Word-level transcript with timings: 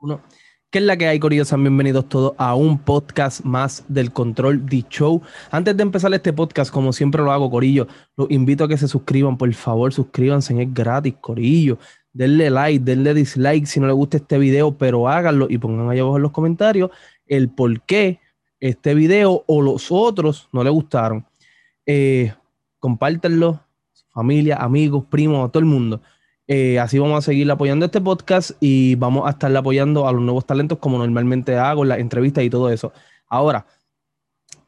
Uno. 0.00 0.20
¿Qué 0.70 0.78
es 0.78 0.84
la 0.84 0.96
que 0.96 1.06
hay, 1.06 1.18
Corillo? 1.18 1.44
Sean 1.46 1.62
bienvenidos 1.62 2.06
todos 2.08 2.34
a 2.36 2.54
un 2.54 2.78
podcast 2.78 3.42
más 3.44 3.82
del 3.88 4.12
Control 4.12 4.66
D 4.66 4.84
Show. 4.90 5.22
Antes 5.50 5.74
de 5.74 5.82
empezar 5.82 6.12
este 6.12 6.34
podcast, 6.34 6.70
como 6.70 6.92
siempre 6.92 7.22
lo 7.22 7.32
hago, 7.32 7.50
Corillo, 7.50 7.86
los 8.16 8.30
invito 8.30 8.64
a 8.64 8.68
que 8.68 8.76
se 8.76 8.88
suscriban, 8.88 9.38
por 9.38 9.52
favor, 9.54 9.92
suscríbanse, 9.94 10.60
es 10.60 10.74
gratis, 10.74 11.14
Corillo. 11.20 11.78
Denle 12.12 12.50
like, 12.50 12.84
denle 12.84 13.14
dislike 13.14 13.66
si 13.66 13.80
no 13.80 13.86
les 13.86 13.96
gusta 13.96 14.18
este 14.18 14.36
video, 14.36 14.76
pero 14.76 15.08
háganlo 15.08 15.46
y 15.48 15.56
pongan 15.56 15.88
ahí 15.88 15.98
abajo 15.98 16.16
en 16.16 16.22
los 16.22 16.32
comentarios 16.32 16.90
el 17.26 17.48
por 17.48 17.80
qué 17.82 18.20
este 18.60 18.94
video 18.94 19.44
o 19.46 19.62
los 19.62 19.90
otros 19.90 20.48
no 20.52 20.62
les 20.62 20.72
gustaron. 20.72 21.24
Eh, 21.86 22.34
familia, 24.12 24.56
amigos, 24.56 25.04
primos, 25.08 25.48
a 25.48 25.50
todo 25.50 25.60
el 25.60 25.66
mundo. 25.66 26.02
Eh, 26.48 26.78
así 26.78 26.98
vamos 26.98 27.18
a 27.18 27.22
seguir 27.22 27.50
apoyando 27.50 27.86
este 27.86 28.00
podcast 28.00 28.52
y 28.60 28.94
vamos 28.94 29.26
a 29.26 29.30
estar 29.30 29.54
apoyando 29.56 30.06
a 30.06 30.12
los 30.12 30.22
nuevos 30.22 30.46
talentos 30.46 30.78
como 30.78 30.98
normalmente 30.98 31.56
hago 31.56 31.82
en 31.82 31.88
las 31.88 31.98
entrevistas 31.98 32.44
y 32.44 32.50
todo 32.50 32.70
eso. 32.70 32.92
Ahora, 33.28 33.66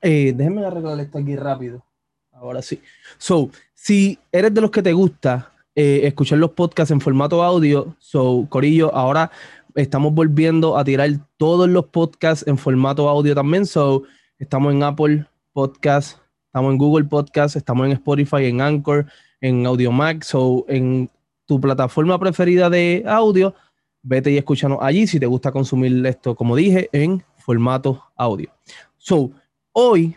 eh, 0.01 0.33
déjenme 0.35 0.65
arreglar 0.65 0.99
esto 1.01 1.19
aquí 1.19 1.37
rápido. 1.37 1.85
Ahora 2.33 2.63
sí. 2.63 2.81
So, 3.17 3.51
si 3.75 4.19
eres 4.33 4.53
de 4.55 4.61
los 4.61 4.71
que 4.71 4.83
te 4.83 4.93
gusta 4.93 5.53
eh, 5.75 6.01
escuchar 6.05 6.39
los 6.39 6.51
podcasts 6.51 6.91
en 6.91 7.01
formato 7.01 7.43
audio, 7.43 7.95
so, 8.01 8.47
Corillo, 8.49 8.95
ahora 8.95 9.31
estamos 9.75 10.13
volviendo 10.13 10.77
a 10.77 10.85
tirar 10.85 11.11
todos 11.37 11.69
los 11.69 11.87
podcasts 11.87 12.47
en 12.47 12.59
formato 12.59 13.09
audio 13.09 13.35
también. 13.35 13.67
So, 13.67 14.03
estamos 14.39 14.73
en 14.73 14.83
Apple 14.83 15.27
Podcasts, 15.53 16.21
estamos 16.47 16.73
en 16.73 16.79
Google 16.79 17.05
Podcasts, 17.05 17.57
estamos 17.57 17.87
en 17.87 17.93
Spotify, 17.93 18.47
en 18.47 18.61
Anchor, 18.61 19.07
en 19.41 19.67
AudioMac, 19.67 20.23
so 20.23 20.65
en 20.69 21.09
tu 21.49 21.59
plataforma 21.59 22.19
preferida 22.19 22.69
de 22.69 23.03
audio, 23.07 23.55
vete 24.03 24.31
y 24.31 24.37
escúchanos 24.37 24.79
allí 24.83 25.07
si 25.07 25.19
te 25.19 25.25
gusta 25.25 25.51
consumir 25.51 26.05
esto, 26.05 26.37
como 26.37 26.55
dije, 26.55 26.91
en 26.93 27.25
formato 27.39 28.05
audio. 28.17 28.51
So, 28.99 29.31
hoy 29.73 30.15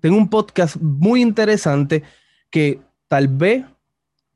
tengo 0.00 0.18
un 0.18 0.28
podcast 0.28 0.76
muy 0.76 1.22
interesante 1.22 2.02
que 2.50 2.80
tal 3.08 3.28
vez 3.28 3.64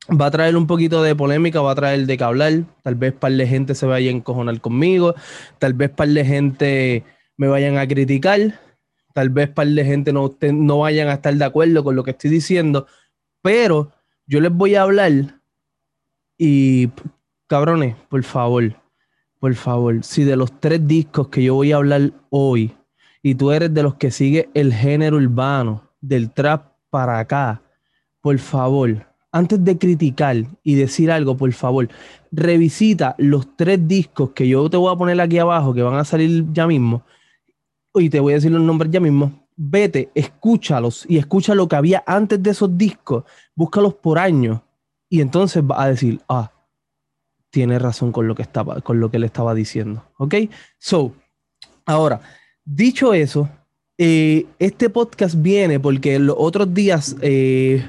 va 0.09 0.27
a 0.27 0.31
traer 0.31 0.57
un 0.57 0.67
poquito 0.67 1.03
de 1.03 1.15
polémica, 1.15 1.61
va 1.61 1.73
a 1.73 1.75
traer 1.75 2.07
de 2.07 2.17
que 2.17 2.25
hablar, 2.25 2.65
tal 2.83 2.95
vez 2.95 3.13
par 3.13 3.33
de 3.33 3.47
gente 3.47 3.75
se 3.75 3.85
vaya 3.85 4.11
a 4.11 4.15
encojonar 4.15 4.59
conmigo, 4.63 5.15
tal 5.59 5.75
vez 5.75 5.91
par 5.91 6.09
de 6.09 6.25
gente 6.25 7.05
me 7.37 7.47
vayan 7.47 7.77
a 7.77 7.87
criticar, 7.87 8.59
tal 9.13 9.29
vez 9.29 9.51
par 9.51 9.67
de 9.67 9.85
gente 9.85 10.15
no, 10.15 10.35
no 10.41 10.79
vayan 10.79 11.09
a 11.09 11.15
estar 11.15 11.35
de 11.35 11.45
acuerdo 11.45 11.85
con 11.85 11.95
lo 11.95 12.05
que 12.05 12.13
estoy 12.13 12.31
diciendo, 12.31 12.87
pero 13.43 13.93
yo 14.27 14.41
les 14.41 14.51
voy 14.51 14.77
a 14.77 14.83
hablar 14.83 15.42
y 16.45 16.91
cabrones, 17.47 17.95
por 18.09 18.25
favor, 18.25 18.75
por 19.39 19.55
favor, 19.55 20.03
si 20.03 20.25
de 20.25 20.35
los 20.35 20.51
tres 20.59 20.85
discos 20.89 21.29
que 21.29 21.45
yo 21.45 21.55
voy 21.55 21.71
a 21.71 21.77
hablar 21.77 22.11
hoy, 22.31 22.75
y 23.23 23.37
tú 23.37 23.53
eres 23.53 23.73
de 23.73 23.85
los 23.85 23.95
que 23.95 24.11
sigue 24.11 24.49
el 24.53 24.75
género 24.75 25.19
urbano, 25.19 25.85
del 26.01 26.33
trap 26.33 26.73
para 26.91 27.21
acá, 27.21 27.63
por 28.21 28.37
favor, 28.41 29.07
antes 29.31 29.63
de 29.63 29.79
criticar 29.79 30.37
y 30.65 30.75
decir 30.75 31.13
algo, 31.13 31.37
por 31.37 31.53
favor, 31.53 31.89
revisita 32.33 33.15
los 33.19 33.57
tres 33.57 33.87
discos 33.87 34.31
que 34.31 34.49
yo 34.49 34.69
te 34.69 34.77
voy 34.77 34.93
a 34.93 34.99
poner 34.99 35.21
aquí 35.21 35.39
abajo, 35.39 35.73
que 35.73 35.83
van 35.83 35.95
a 35.95 36.05
salir 36.05 36.47
ya 36.53 36.67
mismo, 36.67 37.05
y 37.95 38.11
te 38.11 38.19
voy 38.19 38.33
a 38.33 38.37
decir 38.39 38.51
los 38.51 38.63
nombres 38.63 38.91
ya 38.91 38.99
mismo. 38.99 39.47
Vete, 39.55 40.11
escúchalos 40.13 41.07
y 41.09 41.19
escucha 41.19 41.55
lo 41.55 41.69
que 41.69 41.77
había 41.77 42.03
antes 42.05 42.43
de 42.43 42.51
esos 42.51 42.77
discos, 42.77 43.23
búscalos 43.55 43.95
por 43.95 44.19
años 44.19 44.61
y 45.13 45.21
entonces 45.21 45.63
va 45.63 45.83
a 45.83 45.89
decir, 45.89 46.23
ah, 46.27 46.51
tiene 47.51 47.79
razón 47.79 48.13
con 48.13 48.27
lo 48.27 48.35
que 48.35 48.41
estaba, 48.41 48.81
con 48.81 48.99
lo 48.99 49.11
que 49.11 49.19
le 49.19 49.27
estaba 49.27 49.55
diciendo. 49.55 50.03
¿Ok? 50.17 50.37
So, 50.79 51.15
ahora, 51.85 52.23
dicho 52.65 53.13
eso, 53.13 53.47
eh, 53.99 54.47
este 54.59 54.89
podcast 54.89 55.35
viene 55.37 55.79
porque 55.79 56.19
los 56.19 56.35
otros 56.39 56.73
días, 56.73 57.15
eh, 57.21 57.87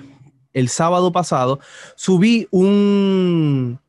el 0.52 0.68
sábado 0.68 1.14
pasado, 1.14 1.62
subí 1.96 2.46
un, 2.52 3.80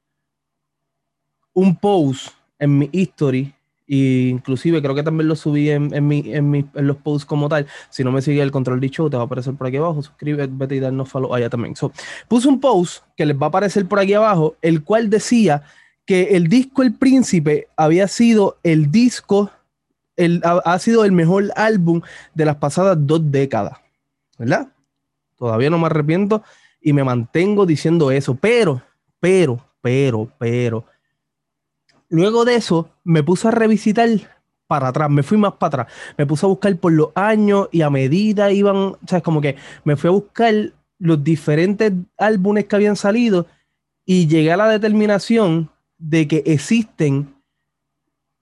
un 1.55 1.77
post 1.77 2.29
en 2.61 2.79
mi 2.79 2.89
history 2.93 3.53
inclusive 3.87 4.81
creo 4.81 4.95
que 4.95 5.03
también 5.03 5.29
lo 5.29 5.37
subí 5.37 5.71
en, 5.71 5.95
en, 5.95 6.07
mi, 6.07 6.23
en, 6.33 6.51
mi, 6.51 6.65
en, 6.75 6.87
los 6.87 6.97
posts 6.97 7.27
como 7.27 7.49
tal. 7.49 7.67
Si 7.91 8.03
no 8.03 8.13
me 8.13 8.23
sigue 8.23 8.43
el 8.43 8.51
control 8.51 8.81
de 8.81 8.89
show, 8.89 9.11
te 9.11 9.17
va 9.17 9.25
a 9.25 9.27
aparecer 9.27 9.55
por 9.55 9.67
aquí 9.67 9.77
abajo. 9.77 10.03
Suscríbete, 10.03 10.53
vete 10.55 10.77
y 10.77 10.81
darnos 10.81 11.09
follow 11.09 11.35
allá 11.35 11.51
también. 11.51 11.77
So, 11.77 11.93
puse 12.29 12.49
un 12.49 12.61
post 12.61 13.05
que 13.17 13.27
les 13.27 13.37
va 13.37 13.47
a 13.47 13.49
aparecer 13.49 13.87
por 13.87 13.99
aquí 13.99 14.15
abajo, 14.15 14.57
el 14.63 14.83
cual 14.83 15.11
decía 15.11 15.63
que 16.07 16.37
el 16.37 16.49
disco 16.49 16.83
El 16.83 16.95
Príncipe 16.95 17.69
había 17.77 18.09
sido 18.09 18.59
el 18.63 18.91
disco, 18.91 19.51
el, 20.17 20.41
ha, 20.45 20.61
ha 20.65 20.79
sido 20.79 21.05
el 21.05 21.13
mejor 21.13 21.51
álbum 21.57 22.01
de 22.35 22.45
las 22.45 22.57
pasadas 22.57 22.97
dos 23.01 23.31
décadas. 23.31 23.79
¿Verdad? 24.39 24.69
Todavía 25.37 25.71
no 25.71 25.79
me 25.79 25.87
arrepiento 25.87 26.43
y 26.81 26.93
me 26.93 27.05
mantengo 27.05 27.67
diciendo 27.67 28.11
eso, 28.11 28.35
pero, 28.35 28.83
pero, 29.21 29.65
pero, 29.81 30.31
pero 30.39 30.85
Luego 32.15 32.45
de 32.45 32.55
eso, 32.55 32.91
me 33.03 33.25
puse 33.25 33.49
a 33.49 33.51
revisitar 33.51 34.09
para 34.69 34.87
atrás, 34.87 35.11
me 35.11 35.25
fui 35.25 35.37
más 35.37 35.55
para 35.55 35.83
atrás. 35.83 35.87
Me 36.17 36.25
puse 36.25 36.47
a 36.47 36.49
buscar 36.49 36.77
por 36.77 36.93
los 36.93 37.09
años 37.17 37.69
y 37.73 37.83
a 37.83 37.91
medida 37.91 38.53
iban, 38.53 38.77
o 38.77 38.99
sea, 39.05 39.21
como 39.21 39.41
que 39.41 39.57
me 39.83 39.97
fui 39.97 40.07
a 40.07 40.13
buscar 40.13 40.55
los 41.01 41.25
diferentes 41.25 41.93
álbumes 42.17 42.67
que 42.67 42.77
habían 42.77 42.95
salido 42.95 43.49
y 44.07 44.29
llegué 44.29 44.53
a 44.53 44.57
la 44.57 44.69
determinación 44.69 45.71
de 45.99 46.29
que 46.29 46.45
existen 46.47 47.35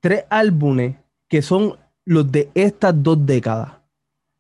tres 0.01 0.27
álbumes 0.29 0.97
que 1.27 1.41
son 1.41 1.79
los 2.05 2.31
de 2.31 2.51
estas 2.53 3.03
dos 3.03 3.25
décadas. 3.25 3.73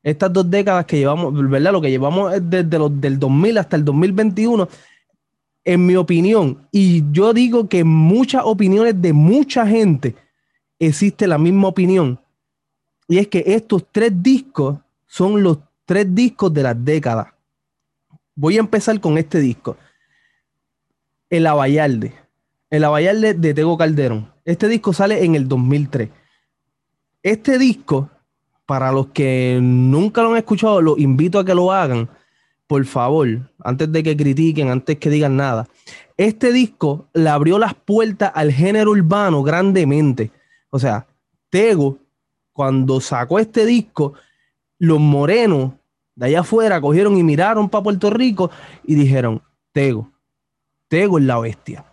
Estas 0.02 0.30
dos 0.30 0.50
décadas 0.50 0.84
que 0.84 0.98
llevamos, 0.98 1.32
¿verdad? 1.48 1.72
Lo 1.72 1.80
que 1.80 1.90
llevamos 1.90 2.34
desde 2.42 2.78
los 2.78 3.00
del 3.00 3.18
2000 3.18 3.56
hasta 3.56 3.76
el 3.76 3.84
2021 3.86 4.68
en 5.64 5.86
mi 5.86 5.96
opinión, 5.96 6.66
y 6.72 7.04
yo 7.12 7.32
digo 7.32 7.68
que 7.68 7.80
en 7.80 7.88
muchas 7.88 8.42
opiniones 8.44 9.00
de 9.00 9.12
mucha 9.12 9.66
gente 9.66 10.16
existe 10.78 11.26
la 11.26 11.38
misma 11.38 11.68
opinión, 11.68 12.18
y 13.08 13.18
es 13.18 13.28
que 13.28 13.44
estos 13.46 13.86
tres 13.92 14.12
discos 14.22 14.78
son 15.06 15.42
los 15.42 15.58
tres 15.84 16.12
discos 16.14 16.52
de 16.52 16.62
las 16.62 16.84
décadas. 16.84 17.28
Voy 18.34 18.56
a 18.56 18.60
empezar 18.60 18.98
con 19.00 19.18
este 19.18 19.40
disco. 19.40 19.76
El 21.28 21.46
Abayalde. 21.46 22.14
El 22.70 22.84
Abayalde 22.84 23.34
de 23.34 23.54
Tego 23.54 23.76
Calderón. 23.76 24.32
Este 24.44 24.68
disco 24.68 24.92
sale 24.92 25.24
en 25.24 25.34
el 25.34 25.46
2003. 25.46 26.08
Este 27.22 27.58
disco, 27.58 28.08
para 28.64 28.90
los 28.90 29.08
que 29.08 29.58
nunca 29.60 30.22
lo 30.22 30.30
han 30.30 30.38
escuchado, 30.38 30.80
los 30.80 30.98
invito 30.98 31.38
a 31.38 31.44
que 31.44 31.54
lo 31.54 31.70
hagan 31.70 32.08
por 32.72 32.86
favor, 32.86 33.28
antes 33.62 33.92
de 33.92 34.02
que 34.02 34.16
critiquen, 34.16 34.70
antes 34.70 34.96
que 34.96 35.10
digan 35.10 35.36
nada, 35.36 35.68
este 36.16 36.54
disco 36.54 37.06
le 37.12 37.28
abrió 37.28 37.58
las 37.58 37.74
puertas 37.74 38.32
al 38.34 38.50
género 38.50 38.92
urbano 38.92 39.42
grandemente. 39.42 40.30
O 40.70 40.78
sea, 40.78 41.06
Tego, 41.50 41.98
cuando 42.50 42.98
sacó 43.02 43.38
este 43.38 43.66
disco, 43.66 44.14
los 44.78 44.98
morenos 44.98 45.72
de 46.14 46.28
allá 46.28 46.40
afuera 46.40 46.80
cogieron 46.80 47.18
y 47.18 47.22
miraron 47.22 47.68
para 47.68 47.84
Puerto 47.84 48.08
Rico 48.08 48.50
y 48.84 48.94
dijeron, 48.94 49.42
Tego, 49.70 50.10
Tego 50.88 51.18
es 51.18 51.24
la 51.24 51.40
bestia. 51.40 51.84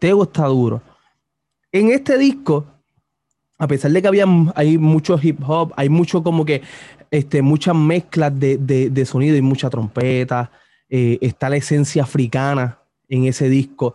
Tego 0.00 0.24
está 0.24 0.46
duro. 0.46 0.82
En 1.70 1.92
este 1.92 2.18
disco, 2.18 2.66
a 3.60 3.68
pesar 3.68 3.90
de 3.90 4.00
que 4.00 4.08
había, 4.08 4.24
hay 4.54 4.78
mucho 4.78 5.20
hip 5.22 5.38
hop, 5.46 5.74
hay 5.76 5.90
mucho 5.90 6.22
como 6.22 6.46
que 6.46 6.62
este, 7.10 7.42
muchas 7.42 7.76
mezclas 7.76 8.32
de, 8.40 9.04
sonido 9.06 9.36
y 9.36 9.42
mucha 9.42 9.68
trompeta. 9.68 10.50
Eh, 10.88 11.18
está 11.20 11.50
la 11.50 11.56
esencia 11.56 12.02
africana 12.02 12.78
en 13.08 13.26
ese 13.26 13.50
disco. 13.50 13.94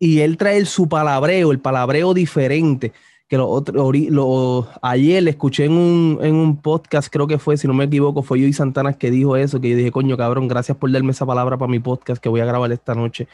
y 0.00 0.20
él 0.20 0.36
trae 0.36 0.64
su 0.64 0.88
palabreo, 0.88 1.52
el 1.52 1.60
palabreo 1.60 2.12
diferente. 2.14 2.92
Que 3.28 3.36
lo 3.36 3.46
otro, 3.46 4.66
ayer 4.82 5.22
le 5.22 5.30
escuché 5.30 5.66
en 5.66 5.72
un, 5.72 6.18
en 6.20 6.34
un 6.34 6.56
podcast, 6.56 7.12
creo 7.12 7.28
que 7.28 7.38
fue, 7.38 7.56
si 7.56 7.68
no 7.68 7.74
me 7.74 7.84
equivoco, 7.84 8.22
fue 8.22 8.40
y 8.40 8.52
Santana 8.52 8.94
que 8.94 9.10
dijo 9.10 9.36
eso, 9.36 9.60
que 9.60 9.70
yo 9.70 9.76
dije, 9.76 9.92
coño, 9.92 10.16
cabrón, 10.16 10.48
gracias 10.48 10.76
por 10.76 10.90
darme 10.90 11.12
esa 11.12 11.26
palabra 11.26 11.56
para 11.58 11.70
mi 11.70 11.78
podcast 11.78 12.20
que 12.20 12.28
voy 12.28 12.40
a 12.40 12.46
grabar 12.46 12.72
esta 12.72 12.94
noche. 12.94 13.28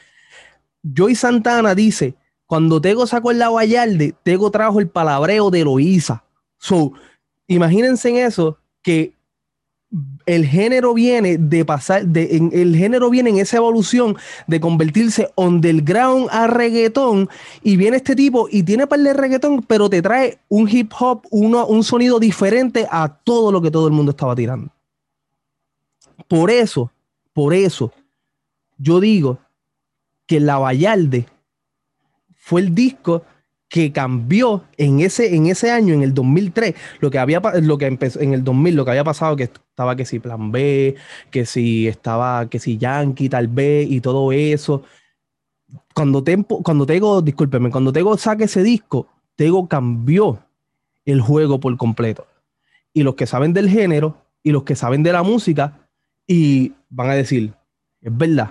Joy 0.82 1.14
Santana 1.14 1.75
dice, 1.75 2.14
cuando 2.54 2.80
Tego 2.80 3.04
sacó 3.04 3.32
el 3.32 3.42
Guayalde, 3.44 4.14
Tego 4.22 4.48
trajo 4.48 4.78
el 4.78 4.86
palabreo 4.86 5.50
de 5.50 5.64
Loíza. 5.64 6.22
So, 6.56 6.92
imagínense 7.48 8.10
en 8.10 8.16
eso, 8.18 8.58
que 8.80 9.12
el 10.24 10.46
género 10.46 10.94
viene 10.94 11.36
de 11.36 11.64
pasar, 11.64 12.02
en, 12.14 12.50
el 12.52 12.76
género 12.76 13.10
viene 13.10 13.30
en 13.30 13.38
esa 13.38 13.56
evolución 13.56 14.16
de 14.46 14.60
convertirse 14.60 15.32
underground 15.34 16.28
a 16.30 16.46
reggaetón 16.46 17.28
y 17.64 17.76
viene 17.76 17.96
este 17.96 18.14
tipo 18.14 18.46
y 18.48 18.62
tiene 18.62 18.86
par 18.86 19.00
de 19.00 19.14
reggaetón, 19.14 19.60
pero 19.62 19.90
te 19.90 20.00
trae 20.00 20.38
un 20.48 20.68
hip 20.68 20.92
hop, 20.96 21.26
uno, 21.32 21.66
un 21.66 21.82
sonido 21.82 22.20
diferente 22.20 22.86
a 22.88 23.08
todo 23.08 23.50
lo 23.50 23.60
que 23.60 23.72
todo 23.72 23.88
el 23.88 23.92
mundo 23.92 24.10
estaba 24.10 24.36
tirando. 24.36 24.70
Por 26.28 26.52
eso, 26.52 26.92
por 27.32 27.52
eso, 27.52 27.90
yo 28.78 29.00
digo 29.00 29.40
que 30.28 30.38
La 30.38 30.58
Vallarde 30.58 31.26
fue 32.44 32.61
el 32.61 32.75
disco 32.75 33.25
que 33.70 33.91
cambió 33.91 34.64
en 34.76 35.00
ese, 35.00 35.35
en 35.35 35.46
ese 35.46 35.70
año, 35.70 35.94
en 35.94 36.02
el 36.02 36.12
2003, 36.12 36.75
lo 37.00 37.11
que 37.11 37.19
había 37.19 37.41
lo 37.62 37.79
que 37.79 37.87
empezó 37.87 38.20
en 38.20 38.35
el 38.35 38.44
2000, 38.44 38.76
lo 38.76 38.85
que 38.85 38.91
había 38.91 39.02
pasado, 39.02 39.35
que 39.35 39.44
estaba 39.44 39.96
que 39.96 40.05
si 40.05 40.19
Plan 40.19 40.52
B, 40.52 40.94
que 41.31 41.46
si 41.46 41.88
estaba, 41.88 42.50
que 42.50 42.58
si 42.58 42.76
Yankee 42.76 43.31
tal 43.31 43.49
vez 43.49 43.91
y 43.91 44.02
todo 44.02 44.31
eso. 44.31 44.82
Cuando, 45.94 46.23
Tempo, 46.23 46.62
cuando 46.62 46.85
Tego, 46.85 47.23
discúlpeme, 47.23 47.70
cuando 47.70 47.94
Tego 47.94 48.14
saque 48.19 48.44
ese 48.44 48.62
disco, 48.62 49.08
Tego 49.37 49.67
cambió 49.67 50.38
el 51.06 51.23
juego 51.23 51.58
por 51.61 51.75
completo. 51.79 52.26
Y 52.93 53.05
los 53.05 53.14
que 53.14 53.26
saben 53.26 53.55
del 53.55 53.70
género 53.70 54.19
y 54.43 54.52
los 54.52 54.64
que 54.64 54.76
saben 54.76 55.02
de 55.02 55.12
la 55.12 55.23
música 55.23 55.88
y 56.26 56.75
van 56.91 57.08
a 57.08 57.14
decir, 57.14 57.55
es 58.02 58.14
verdad, 58.14 58.50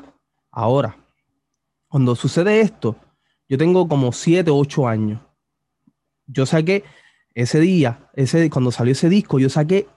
ahora, 0.49 0.97
cuando 1.87 2.15
sucede 2.15 2.59
esto, 2.59 2.95
yo 3.49 3.57
tengo 3.57 3.87
como 3.87 4.11
7 4.11 4.49
o 4.51 4.57
8 4.57 4.87
años. 4.87 5.21
Yo 6.27 6.45
saqué 6.45 6.83
ese 7.33 7.59
día, 7.59 8.09
ese, 8.13 8.49
cuando 8.49 8.71
salió 8.71 8.93
ese 8.93 9.09
disco, 9.09 9.39
yo 9.39 9.49
saqué 9.49 9.87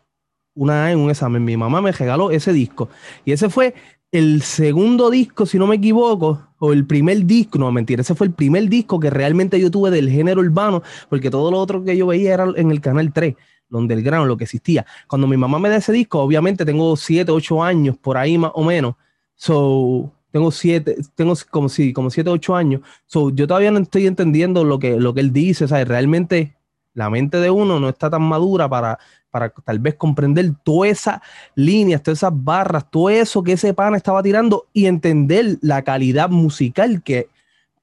una 0.54 0.90
en 0.90 0.98
un 0.98 1.10
examen. 1.10 1.44
Mi 1.44 1.56
mamá 1.56 1.80
me 1.80 1.92
regaló 1.92 2.30
ese 2.30 2.52
disco. 2.52 2.88
Y 3.24 3.32
ese 3.32 3.48
fue 3.48 3.74
el 4.10 4.42
segundo 4.42 5.10
disco, 5.10 5.46
si 5.46 5.58
no 5.58 5.66
me 5.66 5.76
equivoco, 5.76 6.48
o 6.58 6.72
el 6.72 6.86
primer 6.86 7.26
disco, 7.26 7.58
no 7.58 7.70
mentira, 7.70 8.00
ese 8.00 8.14
fue 8.14 8.28
el 8.28 8.32
primer 8.32 8.68
disco 8.68 8.98
que 8.98 9.10
realmente 9.10 9.60
yo 9.60 9.70
tuve 9.70 9.90
del 9.90 10.08
género 10.08 10.40
urbano, 10.40 10.82
porque 11.08 11.30
todo 11.30 11.50
lo 11.50 11.58
otro 11.58 11.84
que 11.84 11.96
yo 11.96 12.06
veía 12.06 12.34
era 12.34 12.46
en 12.56 12.70
el 12.70 12.80
canal 12.80 13.12
3, 13.12 13.34
donde 13.68 13.94
el 13.94 14.02
grano, 14.02 14.24
lo 14.24 14.36
que 14.36 14.44
existía. 14.44 14.86
Cuando 15.06 15.26
mi 15.26 15.36
mamá 15.36 15.58
me 15.58 15.68
da 15.68 15.76
ese 15.76 15.92
disco, 15.92 16.20
obviamente 16.20 16.64
tengo 16.64 16.96
7, 16.96 17.30
8 17.30 17.62
años, 17.62 17.96
por 17.98 18.16
ahí 18.16 18.38
más 18.38 18.52
o 18.54 18.64
menos. 18.64 18.94
So, 19.34 20.12
tengo 20.36 20.50
siete, 20.50 20.98
tengo 21.14 21.32
como 21.48 21.70
si, 21.70 21.94
como 21.94 22.10
siete, 22.10 22.28
ocho 22.28 22.54
años. 22.54 22.82
So, 23.06 23.30
yo 23.30 23.46
todavía 23.46 23.70
no 23.70 23.78
estoy 23.78 24.06
entendiendo 24.06 24.64
lo 24.64 24.78
que, 24.78 25.00
lo 25.00 25.14
que 25.14 25.20
él 25.20 25.32
dice. 25.32 25.66
Sea, 25.66 25.82
realmente 25.86 26.54
la 26.92 27.08
mente 27.08 27.38
de 27.38 27.48
uno 27.48 27.80
no 27.80 27.88
está 27.88 28.10
tan 28.10 28.20
madura 28.20 28.68
para, 28.68 28.98
para 29.30 29.48
tal 29.48 29.78
vez 29.78 29.94
comprender 29.94 30.52
todas 30.62 30.90
esas 30.90 31.20
líneas, 31.54 32.02
todas 32.02 32.18
esas 32.18 32.32
barras, 32.34 32.84
todo 32.90 33.08
eso 33.08 33.42
que 33.42 33.52
ese 33.52 33.72
pana 33.72 33.96
estaba 33.96 34.22
tirando 34.22 34.66
y 34.74 34.84
entender 34.84 35.56
la 35.62 35.80
calidad 35.80 36.28
musical 36.28 37.02
que, 37.02 37.30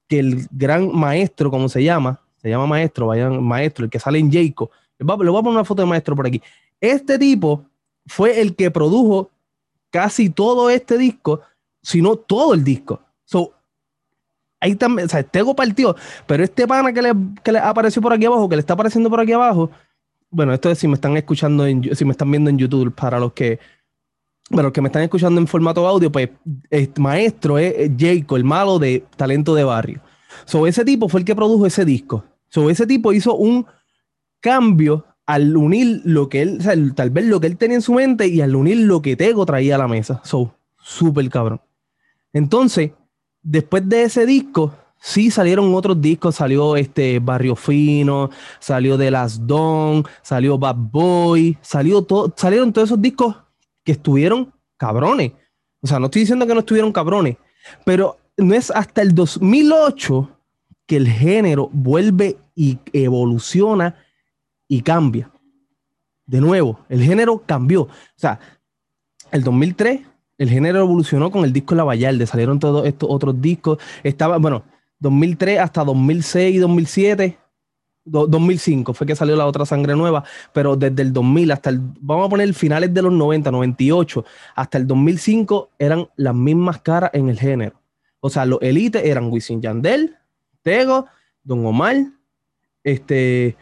que 0.06 0.20
el 0.20 0.46
gran 0.52 0.94
maestro, 0.94 1.50
como 1.50 1.68
se 1.68 1.82
llama, 1.82 2.20
se 2.36 2.50
llama 2.50 2.68
maestro, 2.68 3.08
vayan 3.08 3.42
maestro, 3.42 3.84
el 3.84 3.90
que 3.90 3.98
sale 3.98 4.20
en 4.20 4.30
Jacob. 4.30 4.70
Le 5.00 5.04
voy 5.04 5.14
a 5.14 5.42
poner 5.42 5.48
una 5.48 5.64
foto 5.64 5.82
de 5.82 5.88
maestro 5.88 6.14
por 6.14 6.28
aquí. 6.28 6.40
Este 6.80 7.18
tipo 7.18 7.64
fue 8.06 8.40
el 8.40 8.54
que 8.54 8.70
produjo 8.70 9.32
casi 9.90 10.30
todo 10.30 10.70
este 10.70 10.96
disco 10.98 11.40
sino 11.84 12.16
todo 12.16 12.54
el 12.54 12.64
disco. 12.64 13.00
So, 13.24 13.52
ahí 14.58 14.74
también, 14.74 15.06
o 15.06 15.08
sea, 15.08 15.22
Tego 15.22 15.54
partió, 15.54 15.94
pero 16.26 16.42
este 16.42 16.66
pana 16.66 16.92
que 16.92 17.02
le, 17.02 17.12
que 17.44 17.52
le 17.52 17.58
apareció 17.58 18.00
por 18.00 18.12
aquí 18.12 18.24
abajo, 18.24 18.48
que 18.48 18.56
le 18.56 18.60
está 18.60 18.72
apareciendo 18.72 19.10
por 19.10 19.20
aquí 19.20 19.32
abajo, 19.32 19.70
bueno, 20.30 20.52
esto 20.52 20.70
es 20.70 20.78
si 20.78 20.88
me 20.88 20.94
están 20.94 21.16
escuchando, 21.16 21.66
en, 21.66 21.94
si 21.94 22.04
me 22.04 22.12
están 22.12 22.30
viendo 22.30 22.50
en 22.50 22.58
YouTube, 22.58 22.92
para 22.92 23.20
los 23.20 23.34
que, 23.34 23.60
los 24.50 24.72
que 24.72 24.80
me 24.80 24.88
están 24.88 25.02
escuchando 25.02 25.40
en 25.40 25.46
formato 25.46 25.86
audio, 25.86 26.10
pues 26.10 26.30
el 26.70 26.90
maestro 26.98 27.58
es 27.58 27.92
Jacob, 27.96 28.38
el 28.38 28.44
malo 28.44 28.78
de 28.78 29.04
Talento 29.16 29.54
de 29.54 29.64
Barrio. 29.64 30.00
So, 30.46 30.66
ese 30.66 30.84
tipo 30.84 31.08
fue 31.08 31.20
el 31.20 31.26
que 31.26 31.36
produjo 31.36 31.66
ese 31.66 31.84
disco. 31.84 32.24
So, 32.48 32.68
ese 32.70 32.86
tipo 32.86 33.12
hizo 33.12 33.36
un 33.36 33.66
cambio 34.40 35.04
al 35.26 35.56
unir 35.56 36.02
lo 36.04 36.28
que 36.28 36.42
él, 36.42 36.94
tal 36.94 37.10
vez 37.10 37.26
lo 37.26 37.40
que 37.40 37.46
él 37.46 37.56
tenía 37.56 37.76
en 37.76 37.82
su 37.82 37.94
mente 37.94 38.26
y 38.26 38.40
al 38.40 38.56
unir 38.56 38.78
lo 38.78 39.02
que 39.02 39.16
Tego 39.16 39.46
traía 39.46 39.76
a 39.76 39.78
la 39.78 39.88
mesa. 39.88 40.20
So, 40.24 40.54
súper 40.78 41.28
cabrón. 41.30 41.60
Entonces, 42.34 42.90
después 43.42 43.88
de 43.88 44.02
ese 44.02 44.26
disco, 44.26 44.74
sí 45.00 45.30
salieron 45.30 45.74
otros 45.74 45.98
discos. 46.00 46.34
Salió 46.34 46.76
este 46.76 47.20
Barrio 47.20 47.56
Fino, 47.56 48.28
salió 48.58 48.98
The 48.98 49.10
Last 49.10 49.42
Don, 49.42 50.04
salió 50.20 50.58
Bad 50.58 50.76
Boy, 50.76 51.56
salió 51.62 52.06
salieron 52.36 52.72
todos 52.72 52.88
esos 52.88 53.00
discos 53.00 53.36
que 53.82 53.92
estuvieron 53.92 54.52
cabrones. 54.76 55.32
O 55.80 55.86
sea, 55.86 55.98
no 55.98 56.06
estoy 56.06 56.20
diciendo 56.20 56.46
que 56.46 56.54
no 56.54 56.60
estuvieron 56.60 56.92
cabrones, 56.92 57.36
pero 57.84 58.18
no 58.36 58.54
es 58.54 58.70
hasta 58.70 59.00
el 59.00 59.14
2008 59.14 60.30
que 60.86 60.96
el 60.96 61.08
género 61.08 61.70
vuelve 61.72 62.36
y 62.54 62.78
evoluciona 62.92 63.96
y 64.66 64.82
cambia. 64.82 65.30
De 66.26 66.40
nuevo, 66.40 66.80
el 66.88 67.02
género 67.02 67.42
cambió. 67.46 67.82
O 67.82 67.90
sea, 68.16 68.40
el 69.30 69.44
2003 69.44 70.00
el 70.38 70.50
género 70.50 70.80
evolucionó 70.80 71.30
con 71.30 71.44
el 71.44 71.52
disco 71.52 71.74
La 71.74 71.84
Vallarde, 71.84 72.26
salieron 72.26 72.58
todos 72.58 72.86
estos 72.86 73.08
otros 73.10 73.40
discos. 73.40 73.78
Estaba, 74.02 74.38
bueno, 74.38 74.64
2003 74.98 75.60
hasta 75.60 75.84
2006 75.84 76.54
y 76.54 76.58
2007, 76.58 77.38
2005 78.04 78.92
fue 78.92 79.06
que 79.06 79.16
salió 79.16 79.34
la 79.36 79.46
otra 79.46 79.64
Sangre 79.64 79.96
Nueva, 79.96 80.24
pero 80.52 80.76
desde 80.76 81.02
el 81.02 81.12
2000 81.12 81.50
hasta 81.52 81.70
el, 81.70 81.80
vamos 82.00 82.26
a 82.26 82.30
poner 82.30 82.52
finales 82.52 82.92
de 82.92 83.02
los 83.02 83.12
90, 83.12 83.50
98, 83.50 84.24
hasta 84.54 84.78
el 84.78 84.86
2005 84.86 85.70
eran 85.78 86.08
las 86.16 86.34
mismas 86.34 86.80
caras 86.80 87.10
en 87.14 87.28
el 87.28 87.38
género. 87.38 87.80
O 88.20 88.30
sea, 88.30 88.44
los 88.44 88.60
elites 88.62 89.04
eran 89.04 89.30
Wisin 89.30 89.62
Yandel, 89.62 90.16
Tego, 90.62 91.06
Don 91.42 91.64
Omar, 91.64 91.96
este, 92.82 93.56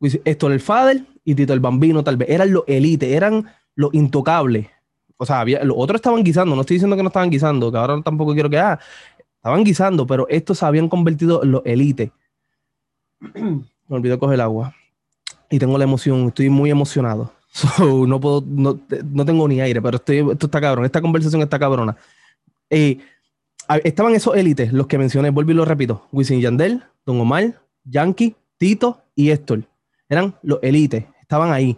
Héctor 0.00 0.52
el 0.52 0.60
Fader 0.60 1.04
y 1.24 1.34
Tito 1.34 1.52
el 1.52 1.60
Bambino, 1.60 2.02
tal 2.02 2.16
vez. 2.16 2.30
Eran 2.30 2.52
los 2.52 2.64
elites, 2.66 3.10
eran 3.10 3.46
los 3.74 3.92
intocables 3.94 4.68
o 5.16 5.26
sea, 5.26 5.44
los 5.44 5.76
otros 5.76 5.98
estaban 5.98 6.24
guisando, 6.24 6.54
no 6.54 6.62
estoy 6.62 6.76
diciendo 6.76 6.96
que 6.96 7.02
no 7.02 7.08
estaban 7.08 7.30
guisando, 7.30 7.70
que 7.70 7.78
ahora 7.78 8.00
tampoco 8.02 8.34
quiero 8.34 8.50
que, 8.50 8.58
ah, 8.58 8.78
estaban 9.36 9.62
guisando, 9.62 10.06
pero 10.06 10.26
estos 10.28 10.58
se 10.58 10.66
habían 10.66 10.88
convertido 10.88 11.42
en 11.42 11.52
los 11.52 11.62
élites. 11.64 12.10
Me 13.34 13.96
olvidé 13.96 14.18
coger 14.18 14.34
el 14.34 14.40
agua. 14.40 14.74
Y 15.50 15.58
tengo 15.58 15.76
la 15.78 15.84
emoción, 15.84 16.28
estoy 16.28 16.48
muy 16.48 16.70
emocionado. 16.70 17.32
no 17.78 18.20
puedo, 18.20 18.42
no, 18.46 18.76
tengo 19.24 19.46
ni 19.46 19.60
aire, 19.60 19.80
pero 19.80 19.96
estoy, 19.96 20.18
esto 20.18 20.46
está 20.46 20.60
cabrón, 20.60 20.84
esta 20.84 21.00
conversación 21.00 21.42
está 21.42 21.58
cabrona. 21.58 21.96
Eh, 22.70 22.98
estaban 23.84 24.14
esos 24.14 24.36
élites, 24.36 24.72
los 24.72 24.86
que 24.86 24.98
mencioné, 24.98 25.30
vuelvo 25.30 25.52
y 25.52 25.54
lo 25.54 25.64
repito, 25.64 26.08
Wisin 26.10 26.40
Yandel, 26.40 26.82
Don 27.06 27.20
Omar, 27.20 27.60
Yankee, 27.84 28.34
Tito 28.56 29.02
y 29.14 29.30
Héctor. 29.30 29.62
Eran 30.08 30.34
los 30.42 30.58
élites, 30.62 31.04
estaban 31.20 31.52
ahí 31.52 31.76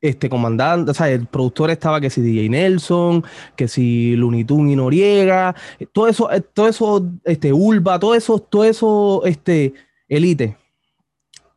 este 0.00 0.28
comandante, 0.28 0.90
o 0.90 0.94
sea, 0.94 1.10
el 1.10 1.26
productor 1.26 1.70
estaba 1.70 2.00
que 2.00 2.10
si 2.10 2.20
DJ 2.20 2.48
Nelson, 2.48 3.24
que 3.54 3.68
si 3.68 4.16
Looney 4.16 4.44
Tunes 4.44 4.72
y 4.72 4.76
Noriega, 4.76 5.54
todo 5.92 6.08
eso, 6.08 6.30
eh, 6.30 6.40
todo 6.40 6.68
eso, 6.68 7.06
este, 7.24 7.52
Ulva, 7.52 7.98
todo 7.98 8.14
eso, 8.14 8.38
todo 8.38 8.64
eso, 8.64 9.22
este, 9.24 9.74
elite. 10.08 10.56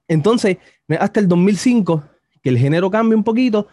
Entonces, 0.07 0.57
hasta 0.99 1.19
el 1.19 1.27
2005, 1.27 2.03
que 2.41 2.49
el 2.49 2.57
género 2.57 2.89
cambia 2.89 3.17
un 3.17 3.23
poquito, 3.23 3.67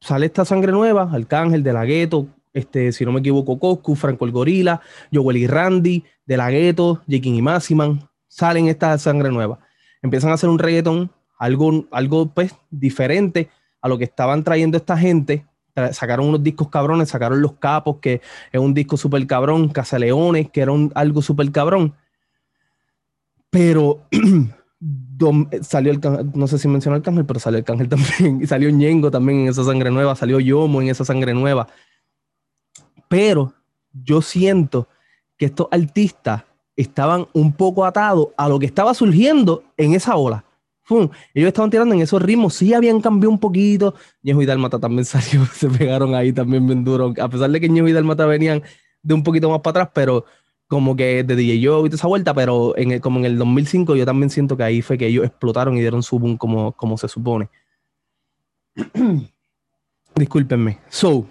sale 0.00 0.26
esta 0.26 0.44
sangre 0.44 0.72
nueva, 0.72 1.10
Arcángel, 1.12 1.62
De 1.62 1.72
La 1.72 1.84
Gueto, 1.84 2.26
este, 2.52 2.92
si 2.92 3.04
no 3.04 3.12
me 3.12 3.20
equivoco, 3.20 3.58
Coscu, 3.58 3.94
Franco 3.94 4.24
el 4.24 4.32
Gorila, 4.32 4.80
Joel 5.12 5.36
y 5.36 5.46
Randy, 5.46 6.04
De 6.26 6.36
La 6.36 6.50
Gueto, 6.50 7.02
Jekin 7.08 7.34
y 7.36 7.42
Massiman, 7.42 8.08
salen 8.26 8.68
esta 8.68 8.96
sangre 8.98 9.30
nueva. 9.30 9.58
Empiezan 10.02 10.30
a 10.30 10.34
hacer 10.34 10.50
un 10.50 10.58
reggaetón, 10.58 11.10
algo, 11.38 11.86
algo 11.90 12.26
pues 12.26 12.54
diferente 12.70 13.48
a 13.80 13.88
lo 13.88 13.98
que 13.98 14.04
estaban 14.04 14.44
trayendo 14.44 14.76
esta 14.76 14.96
gente. 14.96 15.46
Sacaron 15.92 16.28
unos 16.28 16.42
discos 16.42 16.68
cabrones, 16.68 17.08
sacaron 17.08 17.40
Los 17.40 17.52
Capos, 17.54 17.98
que 18.00 18.20
es 18.50 18.60
un 18.60 18.74
disco 18.74 18.96
súper 18.96 19.24
cabrón, 19.26 19.68
Casaleones, 19.68 20.50
que 20.50 20.62
era 20.62 20.72
algo 20.94 21.22
súper 21.22 21.52
cabrón. 21.52 21.94
Pero 23.50 24.02
salió 25.62 25.92
el 25.92 26.00
no 26.34 26.46
sé 26.46 26.58
si 26.58 26.68
mencionó 26.68 26.96
el 26.96 27.02
cángel, 27.02 27.24
pero 27.26 27.40
salió 27.40 27.58
el 27.58 27.64
cángel 27.64 27.88
también. 27.90 28.42
Y 28.42 28.46
salió 28.46 28.70
Ñengo 28.70 29.10
también 29.10 29.40
en 29.40 29.48
esa 29.48 29.64
sangre 29.64 29.90
nueva, 29.90 30.16
salió 30.16 30.40
Yomo 30.40 30.82
en 30.82 30.88
esa 30.88 31.04
sangre 31.04 31.32
nueva. 31.32 31.68
Pero 33.08 33.54
yo 33.92 34.20
siento 34.20 34.88
que 35.36 35.46
estos 35.46 35.68
artistas 35.70 36.42
estaban 36.76 37.26
un 37.32 37.52
poco 37.52 37.84
atados 37.84 38.28
a 38.36 38.48
lo 38.48 38.58
que 38.58 38.66
estaba 38.66 38.94
surgiendo 38.94 39.64
en 39.76 39.94
esa 39.94 40.16
ola. 40.16 40.44
Ellos 40.90 41.48
estaban 41.48 41.70
tirando 41.70 41.94
en 41.94 42.00
esos 42.00 42.20
ritmos, 42.22 42.54
sí 42.54 42.72
habían 42.72 43.00
cambiado 43.00 43.30
un 43.30 43.38
poquito. 43.38 43.94
Ñejo 44.22 44.42
y 44.42 44.46
Dalmata 44.46 44.78
también 44.78 45.04
salió, 45.04 45.44
se 45.46 45.68
pegaron 45.68 46.14
ahí 46.14 46.32
también 46.32 46.66
bien. 46.66 46.84
A 47.20 47.28
pesar 47.28 47.50
de 47.50 47.60
que 47.60 47.68
Ñejo 47.68 47.88
y 47.88 47.92
Dalmata 47.92 48.26
venían 48.26 48.62
de 49.02 49.14
un 49.14 49.22
poquito 49.22 49.50
más 49.50 49.60
para 49.60 49.82
atrás, 49.82 49.90
pero 49.94 50.24
como 50.66 50.96
que 50.96 51.24
de 51.24 51.36
DJ 51.36 51.66
Joe 51.66 51.88
y 51.88 51.94
esa 51.94 52.08
vuelta, 52.08 52.34
pero 52.34 52.76
en 52.76 53.00
como 53.00 53.18
en 53.20 53.24
el 53.26 53.38
2005 53.38 53.96
yo 53.96 54.04
también 54.04 54.28
siento 54.30 54.56
que 54.56 54.64
ahí 54.64 54.82
fue 54.82 54.98
que 54.98 55.06
ellos 55.06 55.24
explotaron 55.24 55.76
y 55.76 55.80
dieron 55.80 56.02
su 56.02 56.18
boom 56.18 56.36
como, 56.36 56.72
como 56.72 56.98
se 56.98 57.08
supone. 57.08 57.48
Discúlpenme. 60.14 60.78
So, 60.88 61.26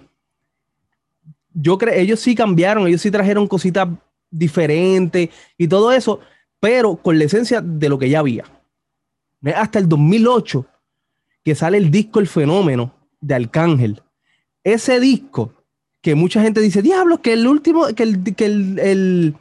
yo 1.52 1.78
creo, 1.78 1.94
ellos 1.94 2.20
sí 2.20 2.34
cambiaron, 2.34 2.86
ellos 2.88 3.00
sí 3.00 3.10
trajeron 3.10 3.46
cositas 3.46 3.88
diferentes 4.30 5.30
y 5.56 5.68
todo 5.68 5.92
eso, 5.92 6.20
pero 6.58 6.96
con 6.96 7.18
la 7.18 7.24
esencia 7.24 7.60
de 7.60 7.88
lo 7.88 7.98
que 7.98 8.08
ya 8.08 8.20
había 8.20 8.44
hasta 9.54 9.78
el 9.78 9.88
2008 9.88 10.66
que 11.44 11.54
sale 11.54 11.78
el 11.78 11.90
disco 11.90 12.20
El 12.20 12.26
Fenómeno 12.26 12.92
de 13.20 13.34
Arcángel. 13.34 14.02
Ese 14.64 15.00
disco 15.00 15.52
que 16.00 16.14
mucha 16.14 16.42
gente 16.42 16.60
dice, 16.60 16.82
diablo, 16.82 17.22
que 17.22 17.32
el 17.32 17.46
último, 17.46 17.86
que 17.94 18.02
el, 18.02 18.34
que 18.34 18.46
el, 18.46 19.34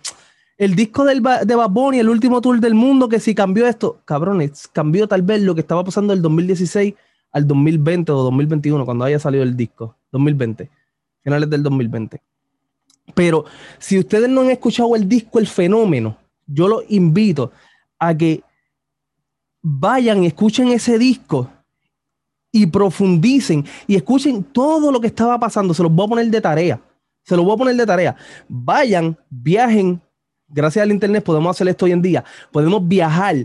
el 0.58 0.76
disco 0.76 1.06
del, 1.06 1.22
de 1.22 1.56
Bad 1.56 1.70
Bunny, 1.70 2.00
el 2.00 2.10
último 2.10 2.42
tour 2.42 2.60
del 2.60 2.74
mundo, 2.74 3.08
que 3.08 3.20
si 3.20 3.36
cambió 3.36 3.68
esto, 3.68 4.02
cabrones, 4.06 4.68
cambió 4.68 5.08
tal 5.08 5.22
vez 5.22 5.42
lo 5.42 5.54
que 5.54 5.62
estaba 5.62 5.84
pasando 5.84 6.14
del 6.14 6.22
2016 6.22 6.96
al 7.32 7.48
2020 7.48 8.12
o 8.12 8.24
2021, 8.24 8.86
cuando 8.86 9.06
haya 9.06 9.20
salido 9.20 9.44
el 9.44 9.56
disco, 9.56 9.96
2020, 10.12 10.70
finales 11.22 11.50
del 11.50 11.62
2020. 11.62 12.22
Pero 13.14 13.46
si 13.78 14.00
ustedes 14.00 14.30
no 14.30 14.42
han 14.42 14.50
escuchado 14.50 14.96
el 14.96 15.08
disco 15.08 15.40
El 15.40 15.48
Fenómeno, 15.48 16.18
yo 16.48 16.68
los 16.68 16.84
invito 16.90 17.52
a 18.00 18.16
que 18.16 18.42
vayan, 19.68 20.24
escuchen 20.24 20.70
ese 20.70 20.98
disco 20.98 21.50
y 22.52 22.66
profundicen 22.66 23.66
y 23.86 23.96
escuchen 23.96 24.44
todo 24.44 24.92
lo 24.92 25.02
que 25.02 25.08
estaba 25.08 25.38
pasando. 25.40 25.74
Se 25.74 25.84
los 25.84 25.92
voy 25.92 26.06
a 26.06 26.10
poner 26.10 26.28
de 26.28 26.42
tarea. 26.42 26.82
Se 27.24 27.36
los 27.36 27.44
voy 27.44 27.56
a 27.56 27.58
poner 27.58 27.76
de 27.76 27.86
tarea. 27.86 28.16
Vayan, 28.48 29.18
viajen. 29.30 30.02
Gracias 30.48 30.84
al 30.84 30.92
Internet 30.92 31.26
podemos 31.26 31.54
hacer 31.54 31.68
esto 31.68 31.86
hoy 31.86 31.92
en 31.92 32.02
día. 32.02 32.24
Podemos 32.52 32.88
viajar 32.88 33.36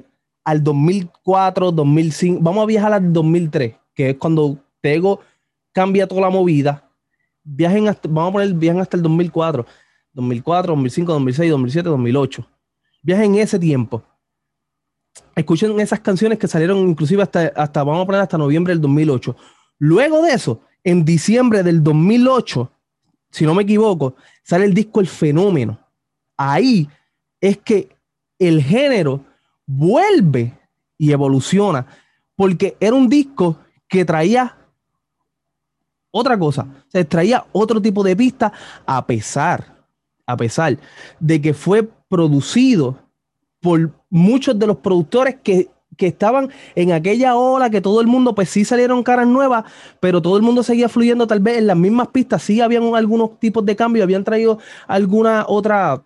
al 0.44 0.62
2004, 0.62 1.72
2005. 1.72 2.40
Vamos 2.40 2.62
a 2.62 2.66
viajar 2.66 2.92
al 2.92 3.12
2003, 3.12 3.74
que 3.92 4.10
es 4.10 4.16
cuando 4.16 4.58
Tego 4.80 5.20
cambia 5.72 6.06
toda 6.06 6.20
la 6.20 6.30
movida. 6.30 6.88
Viajen 7.42 7.88
hasta, 7.88 8.08
vamos 8.08 8.30
a 8.30 8.32
poner 8.32 8.54
viajen 8.54 8.80
hasta 8.80 8.96
el 8.96 9.02
2004. 9.02 9.66
2004, 10.12 10.72
2005, 10.74 11.12
2006, 11.12 11.50
2007, 11.50 11.88
2008. 11.88 12.46
Viajen 13.02 13.34
ese 13.34 13.58
tiempo 13.58 14.04
escuchen 15.34 15.78
esas 15.80 16.00
canciones 16.00 16.38
que 16.38 16.48
salieron 16.48 16.78
inclusive 16.78 17.22
hasta, 17.22 17.52
hasta, 17.56 17.82
vamos 17.82 18.02
a 18.02 18.06
poner 18.06 18.20
hasta 18.20 18.38
noviembre 18.38 18.72
del 18.72 18.80
2008. 18.80 19.36
Luego 19.78 20.22
de 20.22 20.32
eso, 20.32 20.60
en 20.84 21.04
diciembre 21.04 21.62
del 21.62 21.82
2008, 21.82 22.70
si 23.30 23.44
no 23.44 23.54
me 23.54 23.62
equivoco, 23.62 24.14
sale 24.42 24.64
el 24.64 24.74
disco 24.74 25.00
El 25.00 25.08
Fenómeno. 25.08 25.78
Ahí 26.36 26.88
es 27.40 27.58
que 27.58 27.96
el 28.38 28.62
género 28.62 29.24
vuelve 29.66 30.58
y 30.98 31.12
evoluciona, 31.12 31.86
porque 32.36 32.76
era 32.78 32.94
un 32.94 33.08
disco 33.08 33.58
que 33.88 34.04
traía 34.04 34.56
otra 36.10 36.38
cosa, 36.38 36.66
se 36.88 37.04
traía 37.04 37.46
otro 37.52 37.80
tipo 37.80 38.02
de 38.02 38.14
pista 38.14 38.52
a 38.86 39.06
pesar, 39.06 39.84
a 40.26 40.36
pesar 40.36 40.78
de 41.18 41.40
que 41.40 41.54
fue 41.54 41.88
producido 42.08 42.98
por 43.62 43.92
muchos 44.10 44.58
de 44.58 44.66
los 44.66 44.76
productores 44.78 45.36
que, 45.42 45.70
estaban 45.98 46.50
en 46.74 46.90
aquella 46.90 47.36
ola, 47.36 47.70
que 47.70 47.80
todo 47.80 48.00
el 48.00 48.08
mundo, 48.08 48.34
pues 48.34 48.48
sí 48.48 48.64
salieron 48.64 49.04
caras 49.04 49.28
nuevas, 49.28 49.64
pero 50.00 50.20
todo 50.20 50.36
el 50.36 50.42
mundo 50.42 50.64
seguía 50.64 50.88
fluyendo 50.88 51.28
tal 51.28 51.38
vez 51.38 51.58
en 51.58 51.68
las 51.68 51.76
mismas 51.76 52.08
pistas. 52.08 52.42
Sí 52.42 52.60
habían 52.60 52.92
algunos 52.96 53.38
tipos 53.38 53.64
de 53.64 53.76
cambios, 53.76 54.02
habían 54.02 54.24
traído 54.24 54.58
alguna 54.88 55.44
otra 55.46 56.02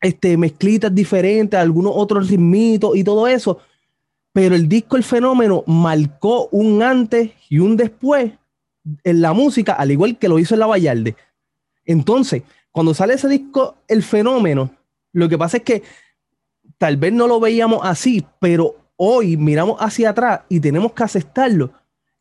este, 0.00 0.36
mezclitas 0.36 0.94
diferentes, 0.94 1.58
algunos 1.58 1.92
otros 1.96 2.28
ritmitos 2.28 2.94
y 2.96 3.02
todo 3.02 3.26
eso. 3.26 3.58
Pero 4.32 4.54
el 4.54 4.68
disco 4.68 4.96
El 4.96 5.02
Fenómeno 5.02 5.64
marcó 5.66 6.46
un 6.52 6.80
antes 6.84 7.32
y 7.48 7.58
un 7.58 7.76
después 7.76 8.30
en 9.02 9.20
la 9.20 9.32
música, 9.32 9.72
al 9.72 9.90
igual 9.90 10.18
que 10.18 10.28
lo 10.28 10.38
hizo 10.38 10.54
en 10.54 10.60
la 10.60 10.66
Vallarde. 10.66 11.16
Entonces, 11.84 12.44
cuando 12.70 12.94
sale 12.94 13.14
ese 13.14 13.26
disco 13.26 13.74
El 13.88 14.04
Fenómeno, 14.04 14.70
lo 15.12 15.28
que 15.28 15.36
pasa 15.36 15.56
es 15.56 15.64
que 15.64 15.82
tal 16.78 16.96
vez 16.96 17.12
no 17.12 17.26
lo 17.26 17.40
veíamos 17.40 17.80
así, 17.82 18.26
pero 18.40 18.76
hoy 18.96 19.36
miramos 19.36 19.76
hacia 19.80 20.10
atrás 20.10 20.40
y 20.48 20.60
tenemos 20.60 20.92
que 20.92 21.04
aceptarlo, 21.04 21.72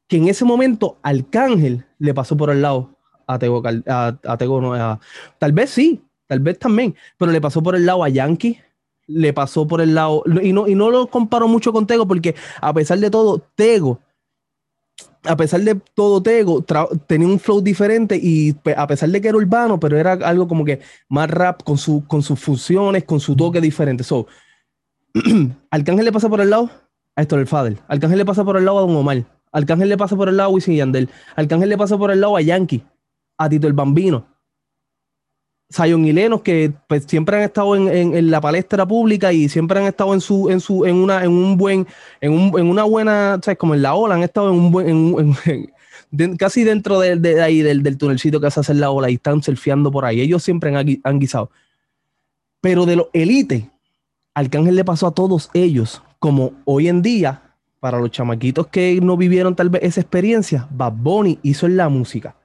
que 0.07 0.17
en 0.17 0.27
ese 0.27 0.45
momento 0.45 0.97
Arcángel 1.01 1.85
le 1.99 2.13
pasó 2.13 2.37
por 2.37 2.49
el 2.49 2.61
lado 2.61 2.91
a 3.27 3.39
Tego, 3.39 3.63
a, 3.87 4.99
tal 5.39 5.51
vez 5.51 5.69
sí, 5.71 6.01
tal 6.27 6.39
vez 6.39 6.59
también, 6.59 6.95
pero 7.17 7.31
le 7.31 7.41
pasó 7.41 7.61
por 7.63 7.75
el 7.75 7.85
lado 7.85 8.03
a 8.03 8.09
Yankee, 8.09 8.59
le 9.07 9.33
pasó 9.33 9.67
por 9.67 9.81
el 9.81 9.95
lado, 9.95 10.23
y 10.41 10.53
no, 10.53 10.67
y 10.67 10.75
no 10.75 10.89
lo 10.89 11.07
comparo 11.07 11.47
mucho 11.47 11.73
con 11.73 11.87
Tego, 11.87 12.07
porque 12.07 12.35
a 12.61 12.73
pesar 12.73 12.99
de 12.99 13.09
todo, 13.09 13.39
Tego, 13.55 13.99
a 15.23 15.35
pesar 15.35 15.61
de 15.61 15.75
todo 15.93 16.21
Tego, 16.21 16.63
tenía 17.07 17.27
un 17.27 17.39
flow 17.39 17.61
diferente 17.61 18.19
y 18.21 18.55
a 18.75 18.87
pesar 18.87 19.09
de 19.09 19.21
que 19.21 19.27
era 19.27 19.37
urbano, 19.37 19.79
pero 19.79 19.97
era 19.97 20.13
algo 20.13 20.47
como 20.47 20.63
que 20.63 20.81
más 21.09 21.29
rap 21.29 21.63
con, 21.63 21.77
su, 21.77 22.05
con 22.07 22.21
sus 22.21 22.39
funciones, 22.39 23.03
con 23.05 23.19
su 23.19 23.35
toque 23.35 23.59
diferente. 23.59 24.03
So, 24.03 24.27
Arcángel 25.71 26.05
le 26.05 26.11
pasa 26.11 26.29
por 26.29 26.41
el 26.41 26.49
lado 26.49 26.69
a 27.15 27.21
Héctor 27.21 27.39
el 27.39 27.47
Fader. 27.47 27.77
Arcángel 27.87 28.17
le 28.17 28.25
pasa 28.25 28.43
por 28.43 28.57
el 28.57 28.65
lado 28.65 28.79
a 28.79 28.81
Don 28.81 28.95
Omar. 28.95 29.23
Arcángel 29.51 29.87
le 29.87 29.97
pasa 29.97 30.15
por 30.15 30.27
el 30.27 30.37
lado 30.37 30.49
a 30.49 30.53
Wisin 30.53 30.75
Yandel. 30.75 31.09
Arcángel 31.35 31.69
le 31.69 31.77
pasa 31.77 31.97
por 31.97 32.11
el 32.11 32.19
lado 32.19 32.35
a 32.35 32.41
Yankee, 32.41 32.83
a 33.37 33.49
Tito 33.49 33.67
el 33.67 33.73
Bambino. 33.73 34.25
Zion 35.73 36.05
y 36.05 36.11
Lenos, 36.11 36.41
que 36.41 36.71
pues, 36.87 37.05
siempre 37.07 37.37
han 37.37 37.43
estado 37.43 37.75
en, 37.75 38.29
la 38.29 38.39
palestra 38.39 38.85
pública 38.85 39.33
y 39.33 39.49
siempre 39.49 39.79
han 39.79 39.85
estado 39.85 40.13
en 40.13 40.21
su, 40.21 40.49
en 40.49 40.59
su, 40.59 40.85
en 40.85 40.95
una, 40.95 41.23
en 41.23 41.31
un 41.31 41.57
buen, 41.57 41.87
en, 42.21 42.33
una 42.33 42.83
buena, 42.83 43.39
¿sabes? 43.41 43.57
Como 43.57 43.73
en 43.73 43.81
la 43.81 43.95
ola, 43.95 44.15
han 44.15 44.23
estado 44.23 44.49
en 44.49 44.55
un 44.55 44.71
buen, 44.71 45.35
casi 46.37 46.63
dentro 46.63 46.99
de, 46.99 47.41
ahí, 47.41 47.61
del, 47.61 47.81
del, 47.81 47.97
tunelcito 47.97 48.39
que 48.39 48.51
se 48.51 48.59
hace 48.59 48.73
en 48.73 48.79
la 48.81 48.91
ola 48.91 49.09
y 49.09 49.15
están 49.15 49.41
surfeando 49.41 49.91
por 49.91 50.05
ahí. 50.05 50.21
Ellos 50.21 50.43
siempre 50.43 50.75
han, 50.75 50.85
han 51.03 51.19
guisado. 51.19 51.49
Pero 52.61 52.85
de 52.85 52.97
los 52.97 53.07
élites, 53.13 53.63
Arcángel 54.35 54.75
le 54.75 54.85
pasó 54.85 55.07
a 55.07 55.13
todos 55.13 55.49
ellos, 55.53 56.03
como 56.19 56.53
hoy 56.65 56.89
en 56.89 57.01
día, 57.01 57.55
para 57.79 57.99
los 57.99 58.11
chamaquitos 58.11 58.67
que 58.67 58.99
no 59.01 59.17
vivieron 59.17 59.55
tal 59.55 59.69
vez 59.69 59.83
esa 59.83 60.01
experiencia, 60.01 60.67
Bad 60.71 60.93
Bunny 60.93 61.39
hizo 61.41 61.65
en 61.65 61.77
la 61.77 61.89
música. 61.89 62.35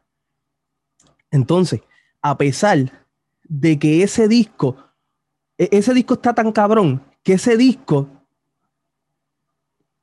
Entonces, 1.31 1.81
a 2.23 2.39
pesar 2.39 3.07
de 3.43 3.79
que 3.79 4.03
ese 4.03 4.29
disco, 4.29 4.77
e, 5.59 5.69
ese 5.73 5.93
disco 5.93 6.15
está 6.15 6.35
tan 6.35 6.53
cabrón, 6.53 7.03
que 7.23 7.35
ese 7.35 7.57
disco 7.57 8.09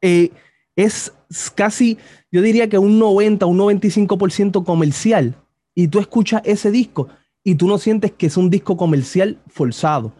eh, 0.01 0.31
es 0.75 1.13
casi, 1.55 1.97
yo 2.31 2.41
diría 2.41 2.69
que 2.69 2.77
un 2.77 2.99
90, 2.99 3.45
un 3.45 3.57
95% 3.57 4.63
comercial. 4.63 5.35
Y 5.73 5.87
tú 5.87 5.99
escuchas 5.99 6.41
ese 6.45 6.71
disco 6.71 7.07
y 7.43 7.55
tú 7.55 7.67
no 7.67 7.77
sientes 7.77 8.11
que 8.11 8.27
es 8.27 8.37
un 8.37 8.49
disco 8.49 8.75
comercial 8.77 9.39
forzado. 9.47 10.13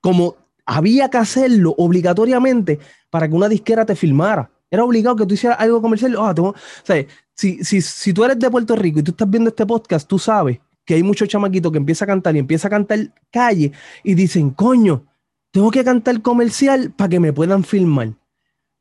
Como 0.00 0.36
había 0.68 1.08
que 1.08 1.16
hacerlo 1.16 1.74
obligatoriamente 1.78 2.78
para 3.08 3.26
que 3.26 3.34
una 3.34 3.48
disquera 3.48 3.86
te 3.86 3.96
filmara. 3.96 4.50
Era 4.70 4.84
obligado 4.84 5.16
que 5.16 5.24
tú 5.24 5.32
hicieras 5.32 5.58
algo 5.58 5.80
comercial. 5.80 6.14
Ah, 6.18 6.34
o 6.36 6.54
sea, 6.84 7.06
si, 7.34 7.64
si, 7.64 7.80
si 7.80 8.12
tú 8.12 8.22
eres 8.22 8.38
de 8.38 8.50
Puerto 8.50 8.76
Rico 8.76 8.98
y 8.98 9.02
tú 9.02 9.12
estás 9.12 9.30
viendo 9.30 9.48
este 9.48 9.64
podcast, 9.64 10.06
tú 10.06 10.18
sabes 10.18 10.60
que 10.84 10.94
hay 10.94 11.02
muchos 11.02 11.26
chamaquitos 11.26 11.72
que 11.72 11.78
empiezan 11.78 12.08
a 12.08 12.12
cantar 12.12 12.36
y 12.36 12.40
empiezan 12.40 12.68
a 12.68 12.76
cantar 12.76 12.98
calle 13.30 13.72
y 14.04 14.14
dicen, 14.14 14.50
coño, 14.50 15.06
tengo 15.50 15.70
que 15.70 15.82
cantar 15.82 16.20
comercial 16.20 16.92
para 16.94 17.08
que 17.08 17.20
me 17.20 17.32
puedan 17.32 17.64
filmar. 17.64 18.12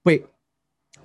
Pues 0.03 0.21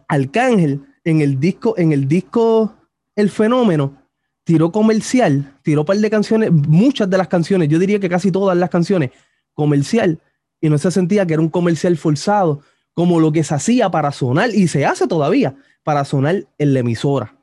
Arcángel 0.09 0.85
en 1.05 1.21
el 1.21 1.39
disco, 1.39 1.79
en 1.79 1.93
el 1.93 2.09
disco 2.09 2.75
El 3.15 3.31
Fenómeno, 3.31 4.03
tiró 4.43 4.73
comercial, 4.73 5.59
tiró 5.63 5.83
un 5.83 5.87
par 5.87 5.99
de 5.99 6.11
canciones, 6.11 6.51
muchas 6.51 7.09
de 7.09 7.19
las 7.19 7.29
canciones, 7.29 7.69
yo 7.69 7.79
diría 7.79 8.01
que 8.01 8.09
casi 8.09 8.33
todas 8.33 8.57
las 8.57 8.69
canciones, 8.69 9.11
comercial, 9.55 10.19
y 10.63 10.71
no 10.71 10.79
se 10.79 10.93
sentía 10.93 11.27
que 11.27 11.35
era 11.35 11.43
un 11.43 11.51
comercial 11.51 11.99
forzado, 11.99 12.63
como 12.95 13.21
lo 13.21 13.33
que 13.33 13.43
se 13.43 13.55
hacía 13.55 13.91
para 13.91 14.13
sonar, 14.13 14.55
y 14.55 14.69
se 14.69 14.87
hace 14.87 15.09
todavía, 15.09 15.57
para 15.83 16.05
sonar 16.05 16.47
en 16.57 16.73
la 16.73 16.81
emisora. 16.81 17.37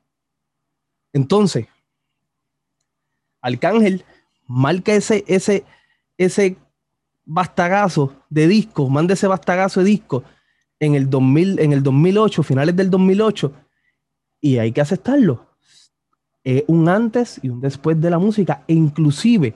Entonces, 1.12 1.68
Arcángel 3.42 4.06
marca 4.48 4.94
ese, 4.94 5.26
ese, 5.28 5.66
ese 6.18 6.56
bastagazo 7.26 8.16
de 8.30 8.48
disco, 8.48 8.90
manda 8.90 9.14
ese 9.14 9.28
bastagazo 9.28 9.82
de 9.82 9.88
disco 9.88 10.24
en 10.80 10.96
el, 10.96 11.10
2000, 11.10 11.60
en 11.60 11.74
el 11.74 11.84
2008, 11.84 12.42
finales 12.42 12.76
del 12.78 12.90
2008, 12.90 13.52
y 14.40 14.60
hay 14.60 14.72
que 14.72 14.80
aceptarlo. 14.80 15.46
Es 16.46 16.64
un 16.68 16.88
antes 16.88 17.42
y 17.44 17.50
un 17.50 17.60
después 17.60 18.00
de 18.00 18.10
la 18.10 18.18
música, 18.18 18.64
e 18.66 18.74
inclusive, 18.74 19.56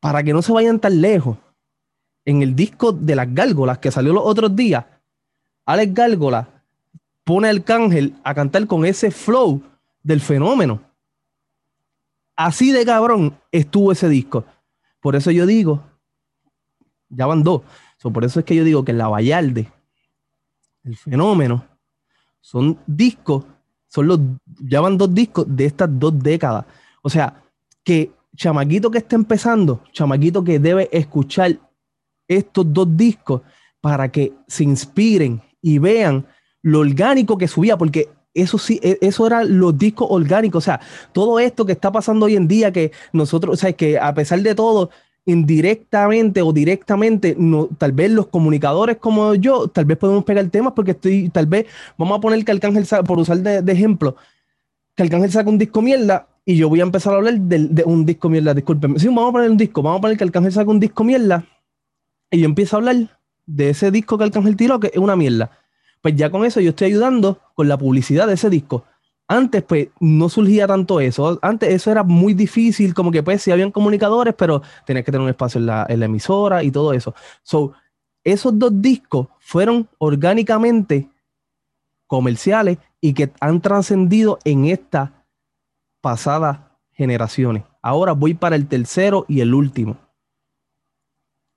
para 0.00 0.22
que 0.22 0.32
no 0.32 0.40
se 0.40 0.52
vayan 0.52 0.80
tan 0.80 1.02
lejos, 1.02 1.36
en 2.28 2.42
el 2.42 2.54
disco 2.54 2.92
de 2.92 3.16
las 3.16 3.32
gárgolas 3.32 3.78
que 3.78 3.90
salió 3.90 4.12
los 4.12 4.22
otros 4.22 4.54
días, 4.54 4.84
Alex 5.64 5.94
Gárgola 5.94 6.62
pone 7.24 7.48
al 7.48 7.64
cángel 7.64 8.16
a 8.22 8.34
cantar 8.34 8.66
con 8.66 8.84
ese 8.84 9.10
flow 9.10 9.62
del 10.02 10.20
fenómeno. 10.20 10.78
Así 12.36 12.70
de 12.70 12.84
cabrón 12.84 13.34
estuvo 13.50 13.92
ese 13.92 14.10
disco. 14.10 14.44
Por 15.00 15.16
eso 15.16 15.30
yo 15.30 15.46
digo, 15.46 15.82
ya 17.08 17.24
van 17.24 17.42
dos. 17.42 17.62
por 18.12 18.22
eso 18.26 18.40
es 18.40 18.44
que 18.44 18.56
yo 18.56 18.62
digo 18.62 18.84
que 18.84 18.92
la 18.92 19.08
Vallarde, 19.08 19.72
el 20.84 20.98
fenómeno, 20.98 21.64
son 22.42 22.78
discos, 22.86 23.46
son 23.86 24.06
los, 24.06 24.20
ya 24.60 24.82
van 24.82 24.98
dos 24.98 25.14
discos 25.14 25.46
de 25.48 25.64
estas 25.64 25.88
dos 25.98 26.18
décadas. 26.18 26.66
O 27.00 27.08
sea, 27.08 27.42
que 27.82 28.12
chamaquito 28.36 28.90
que 28.90 28.98
está 28.98 29.16
empezando, 29.16 29.82
chamaquito 29.92 30.44
que 30.44 30.58
debe 30.58 30.90
escuchar 30.92 31.58
estos 32.28 32.72
dos 32.72 32.96
discos 32.96 33.42
para 33.80 34.10
que 34.10 34.32
se 34.46 34.64
inspiren 34.64 35.40
y 35.62 35.78
vean 35.78 36.26
lo 36.62 36.80
orgánico 36.80 37.38
que 37.38 37.48
subía, 37.48 37.76
porque 37.76 38.08
eso 38.34 38.58
sí, 38.58 38.78
e, 38.82 38.98
eso 39.00 39.26
eran 39.26 39.58
los 39.58 39.76
discos 39.76 40.08
orgánicos, 40.10 40.64
o 40.64 40.64
sea, 40.64 40.80
todo 41.12 41.40
esto 41.40 41.64
que 41.64 41.72
está 41.72 41.90
pasando 41.90 42.26
hoy 42.26 42.36
en 42.36 42.46
día, 42.46 42.72
que 42.72 42.92
nosotros, 43.12 43.54
o 43.54 43.56
sea, 43.56 43.72
que 43.72 43.98
a 43.98 44.14
pesar 44.14 44.40
de 44.40 44.54
todo, 44.54 44.90
indirectamente 45.24 46.40
o 46.40 46.52
directamente, 46.52 47.36
no, 47.38 47.68
tal 47.78 47.92
vez 47.92 48.10
los 48.10 48.28
comunicadores 48.28 48.96
como 48.96 49.34
yo, 49.34 49.68
tal 49.68 49.84
vez 49.84 49.98
podemos 49.98 50.24
pegar 50.24 50.48
temas 50.48 50.72
porque 50.74 50.92
estoy, 50.92 51.28
tal 51.28 51.46
vez, 51.46 51.66
vamos 51.98 52.18
a 52.18 52.20
poner 52.20 52.44
que 52.44 52.52
Arcángel, 52.52 52.86
por 53.04 53.18
usar 53.18 53.38
de, 53.38 53.72
ejemplo, 53.72 54.16
que 54.94 55.02
Arcángel 55.02 55.30
saca 55.30 55.50
un 55.50 55.58
disco 55.58 55.82
mierda 55.82 56.26
y 56.44 56.56
yo 56.56 56.70
voy 56.70 56.80
a 56.80 56.84
empezar 56.84 57.12
a 57.12 57.16
hablar 57.16 57.38
de, 57.38 57.84
un 57.84 58.06
disco 58.06 58.30
mierda, 58.30 58.54
discúlpenme. 58.54 58.98
Sí, 58.98 59.06
vamos 59.08 59.28
a 59.28 59.32
poner 59.32 59.50
un 59.50 59.58
disco, 59.58 59.82
vamos 59.82 59.98
a 59.98 60.00
poner 60.00 60.16
que 60.16 60.24
Arcángel 60.24 60.52
saca 60.52 60.70
un 60.70 60.80
disco 60.80 61.04
mierda 61.04 61.44
y 62.30 62.40
yo 62.40 62.44
empiezo 62.46 62.76
a 62.76 62.78
hablar 62.78 63.18
de 63.46 63.70
ese 63.70 63.90
disco 63.90 64.18
que 64.18 64.24
Arcángel 64.24 64.56
tiró, 64.56 64.78
que 64.78 64.88
es 64.88 64.98
una 64.98 65.16
mierda. 65.16 65.50
Pues 66.02 66.14
ya 66.16 66.30
con 66.30 66.44
eso 66.44 66.60
yo 66.60 66.70
estoy 66.70 66.88
ayudando 66.88 67.40
con 67.54 67.68
la 67.68 67.78
publicidad 67.78 68.26
de 68.26 68.34
ese 68.34 68.50
disco. 68.50 68.84
Antes, 69.26 69.62
pues, 69.62 69.88
no 70.00 70.28
surgía 70.30 70.66
tanto 70.66 71.00
eso. 71.00 71.38
Antes 71.42 71.70
eso 71.70 71.90
era 71.90 72.02
muy 72.02 72.32
difícil, 72.32 72.94
como 72.94 73.10
que 73.10 73.22
pues 73.22 73.42
sí 73.42 73.50
habían 73.50 73.70
comunicadores, 73.70 74.34
pero 74.34 74.62
tenías 74.86 75.04
que 75.04 75.12
tener 75.12 75.22
un 75.22 75.28
espacio 75.28 75.58
en 75.58 75.66
la, 75.66 75.86
emisora 75.88 76.62
y 76.62 76.70
todo 76.70 76.94
eso. 76.94 77.14
So, 77.42 77.74
esos 78.24 78.58
dos 78.58 78.72
discos 78.80 79.28
fueron 79.38 79.88
orgánicamente 79.98 81.08
comerciales 82.06 82.78
y 83.02 83.12
que 83.12 83.30
han 83.40 83.60
trascendido 83.60 84.38
en 84.44 84.66
estas 84.66 85.10
pasadas 86.00 86.60
generaciones. 86.92 87.64
Ahora 87.82 88.12
voy 88.12 88.34
para 88.34 88.56
el 88.56 88.66
tercero 88.66 89.26
y 89.28 89.40
el 89.40 89.52
último. 89.52 89.98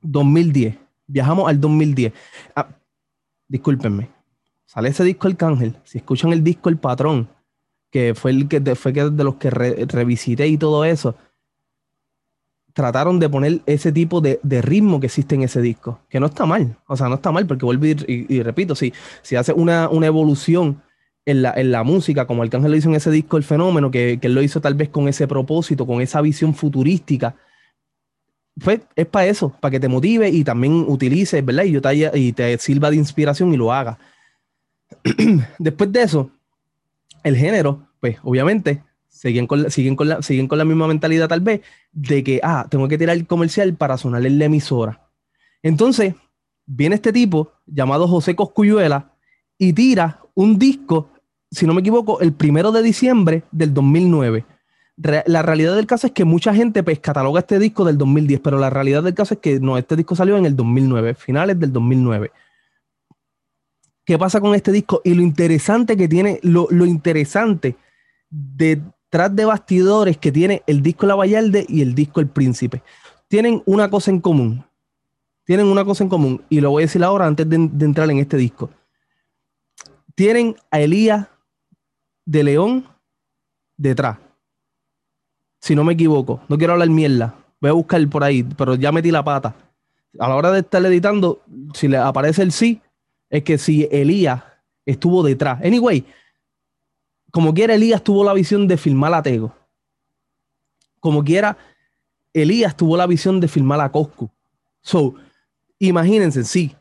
2010. 0.02 0.78
Viajamos 1.08 1.50
al 1.50 1.60
2010. 1.60 2.14
Ah, 2.56 2.70
discúlpenme. 3.48 4.10
Sale 4.66 4.90
ese 4.90 5.04
disco 5.04 5.28
El 5.28 5.36
Cángel. 5.36 5.76
Si 5.84 5.98
escuchan 5.98 6.32
el 6.32 6.44
disco 6.44 6.70
El 6.70 6.78
Patrón, 6.78 7.30
que 7.92 8.16
fue 8.16 8.32
el 8.32 8.48
que 8.48 8.76
fue 8.76 8.94
de 8.94 9.24
los 9.24 9.36
que 9.36 9.50
revisité 9.50 10.48
y 10.48 10.58
todo 10.58 10.86
eso, 10.86 11.16
trataron 12.74 13.20
de 13.20 13.30
poner 13.30 13.62
ese 13.66 13.92
tipo 13.92 14.22
de, 14.22 14.40
ritmo 14.62 15.00
que 15.00 15.08
existe 15.08 15.36
en 15.36 15.44
ese 15.44 15.62
disco, 15.62 16.00
que 16.10 16.20
no 16.20 16.28
está 16.28 16.46
mal, 16.46 16.78
o 16.88 16.96
sea, 16.96 17.10
no 17.10 17.16
está 17.16 17.32
mal, 17.32 17.46
porque 17.46 17.66
vuelvo 17.66 17.86
y, 17.86 18.44
repito, 18.44 18.76
si, 18.76 18.94
si 19.22 19.36
hace 19.36 19.54
una, 19.54 19.90
evolución 20.04 20.82
en 21.26 21.42
la, 21.42 21.54
en 21.54 21.72
la, 21.72 21.84
música, 21.84 22.26
como 22.26 22.44
Arcángel 22.44 22.72
lo 22.72 22.78
hizo 22.78 22.90
en 22.90 22.96
ese 22.96 23.12
disco, 23.12 23.38
El 23.38 23.44
Fenómeno, 23.44 23.92
que, 23.92 24.20
que 24.22 24.28
él 24.28 24.36
lo 24.36 24.42
hizo 24.42 24.62
tal 24.62 24.76
vez 24.76 24.90
con 24.90 25.08
ese 25.08 25.28
propósito, 25.28 25.86
con 25.86 26.02
esa 26.02 26.22
visión 26.22 26.56
futurística, 26.56 27.36
fue, 28.58 28.82
es 28.96 29.08
para 29.08 29.28
eso, 29.28 29.56
para 29.60 29.72
que 29.72 29.80
te 29.80 29.88
motive 29.88 30.30
y 30.30 30.44
también 30.44 30.86
utilices, 30.88 31.44
¿verdad? 31.44 31.64
Y, 31.64 31.72
yo 31.72 31.82
te, 31.82 32.20
y 32.20 32.34
te 32.34 32.58
sirva 32.58 32.90
de 32.90 32.98
inspiración 32.98 33.54
y 33.54 33.58
lo 33.58 33.72
haga. 33.72 33.98
Después 35.58 35.92
de 35.92 36.04
eso, 36.04 36.32
el 37.24 37.36
género, 37.36 37.88
pues 38.00 38.18
obviamente 38.24 38.84
siguen 39.08 39.48
con, 39.48 39.64
la, 39.64 39.70
siguen, 39.70 39.96
con 39.96 40.10
la, 40.10 40.22
siguen 40.22 40.48
con 40.48 40.58
la 40.58 40.66
misma 40.66 40.88
mentalidad 40.88 41.28
tal 41.28 41.42
vez 41.42 41.62
de 41.92 42.24
que, 42.24 42.40
ah, 42.44 42.68
tengo 42.70 42.88
que 42.88 42.98
tirar 42.98 43.16
el 43.16 43.28
comercial 43.28 43.74
para 43.76 43.98
sonar 43.98 44.26
en 44.26 44.40
la 44.40 44.46
emisora. 44.46 45.10
Entonces, 45.62 46.16
viene 46.66 46.96
este 46.96 47.14
tipo 47.14 47.52
llamado 47.66 48.08
José 48.08 48.36
Coscuyuela 48.36 49.14
y 49.58 49.74
tira 49.74 50.22
un 50.34 50.58
disco, 50.58 51.10
si 51.52 51.68
no 51.68 51.74
me 51.74 51.82
equivoco, 51.82 52.20
el 52.22 52.34
primero 52.34 52.72
de 52.72 52.82
diciembre 52.82 53.44
del 53.52 53.74
2009. 53.74 54.46
La 55.26 55.42
realidad 55.42 55.76
del 55.76 55.88
caso 55.88 56.08
es 56.08 56.14
que 56.14 56.26
mucha 56.26 56.54
gente 56.54 56.84
pues 56.84 57.00
cataloga 57.00 57.40
este 57.40 57.60
disco 57.60 57.86
del 57.86 57.98
2010, 57.98 58.40
pero 58.42 58.60
la 58.60 58.70
realidad 58.70 59.04
del 59.04 59.14
caso 59.14 59.34
es 59.34 59.40
que 59.40 59.60
no, 59.60 59.78
este 59.78 59.96
disco 59.96 60.16
salió 60.16 60.38
en 60.38 60.46
el 60.46 60.56
2009, 60.56 61.16
finales 61.16 61.60
del 61.60 61.74
2009 61.74 62.32
qué 64.06 64.18
pasa 64.18 64.42
con 64.42 64.56
este 64.56 64.72
disco 64.72 65.02
y 65.04 65.14
lo 65.14 65.22
interesante 65.22 65.96
que 65.96 66.08
tiene, 66.08 66.40
lo, 66.44 66.68
interesante 66.86 67.78
detrás 68.30 69.36
de 69.36 69.46
bastidores 69.46 70.18
que 70.18 70.32
tiene 70.32 70.64
el 70.68 70.82
disco 70.82 71.06
La 71.06 71.16
Vallarde 71.16 71.66
y 71.68 71.82
el 71.82 71.96
disco 71.96 72.20
El 72.20 72.28
Príncipe. 72.28 72.84
Tienen 73.28 73.62
una 73.66 73.90
cosa 73.90 74.12
en 74.12 74.20
común. 74.20 74.66
Tienen 75.46 75.68
una 75.68 75.86
cosa 75.86 76.04
en 76.04 76.10
común 76.10 76.44
y 76.50 76.62
lo 76.62 76.72
voy 76.72 76.84
a 76.84 76.88
decir 76.88 77.04
ahora 77.04 77.26
antes 77.26 77.48
de, 77.48 77.56
entrar 77.56 78.10
en 78.12 78.18
este 78.20 78.38
disco. 78.38 78.70
Tienen 80.16 80.56
a 80.70 80.80
Elías 80.80 81.28
de 82.26 82.44
León 82.44 82.88
detrás. 83.78 84.18
Si 85.62 85.76
no 85.76 85.84
me 85.84 85.94
equivoco, 85.94 86.42
no 86.50 86.58
quiero 86.58 86.74
hablar 86.74 86.90
mierda. 86.90 87.36
Voy 87.62 87.70
a 87.70 87.74
buscar 87.74 88.06
por 88.10 88.24
ahí, 88.24 88.44
pero 88.44 88.76
ya 88.76 88.92
metí 88.92 89.12
la 89.12 89.24
pata. 89.24 89.56
A 90.20 90.28
la 90.28 90.36
hora 90.36 90.52
de 90.52 90.60
estar 90.60 90.84
editando, 90.84 91.42
si 91.74 91.88
le 91.88 91.98
aparece 91.98 92.42
el 92.42 92.52
sí, 92.52 92.82
es 93.30 93.44
que 93.44 93.60
si 93.60 93.88
Elías 93.92 94.42
estuvo 94.86 95.22
detrás. 95.22 95.62
Anyway, 95.64 96.04
como 97.32 97.54
quiera, 97.54 97.76
Elías 97.76 98.04
tuvo 98.04 98.24
la 98.24 98.34
visión 98.34 98.68
de 98.68 98.76
filmar 98.76 99.14
a 99.14 99.22
Tego. 99.22 99.56
Como 101.00 101.24
quiera, 101.24 101.58
Elías 102.34 102.76
tuvo 102.76 102.98
la 102.98 103.06
visión 103.06 103.40
de 103.40 103.48
filmar 103.48 103.80
a 103.82 103.92
Coscu. 103.92 104.30
So, 104.82 105.14
imagínense, 105.78 106.44
sí, 106.44 106.76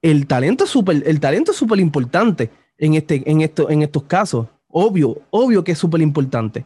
el 0.00 0.28
talento 0.28 0.64
es 0.64 0.70
súper, 0.70 1.02
el 1.06 1.18
talento 1.18 1.50
es 1.50 1.56
súper 1.56 1.80
importante 1.80 2.50
en, 2.78 2.94
este, 2.94 3.28
en, 3.28 3.40
esto, 3.40 3.68
en 3.68 3.82
estos 3.82 4.04
casos. 4.04 4.46
Obvio, 4.68 5.22
obvio 5.30 5.64
que 5.64 5.72
es 5.72 5.78
súper 5.78 6.00
importante. 6.00 6.64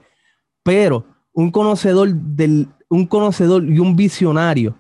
Pero 0.62 1.05
un 1.32 1.50
conocedor 1.50 2.12
del, 2.12 2.68
un 2.88 3.06
conocedor 3.06 3.64
y 3.64 3.78
un 3.78 3.96
visionario 3.96 4.76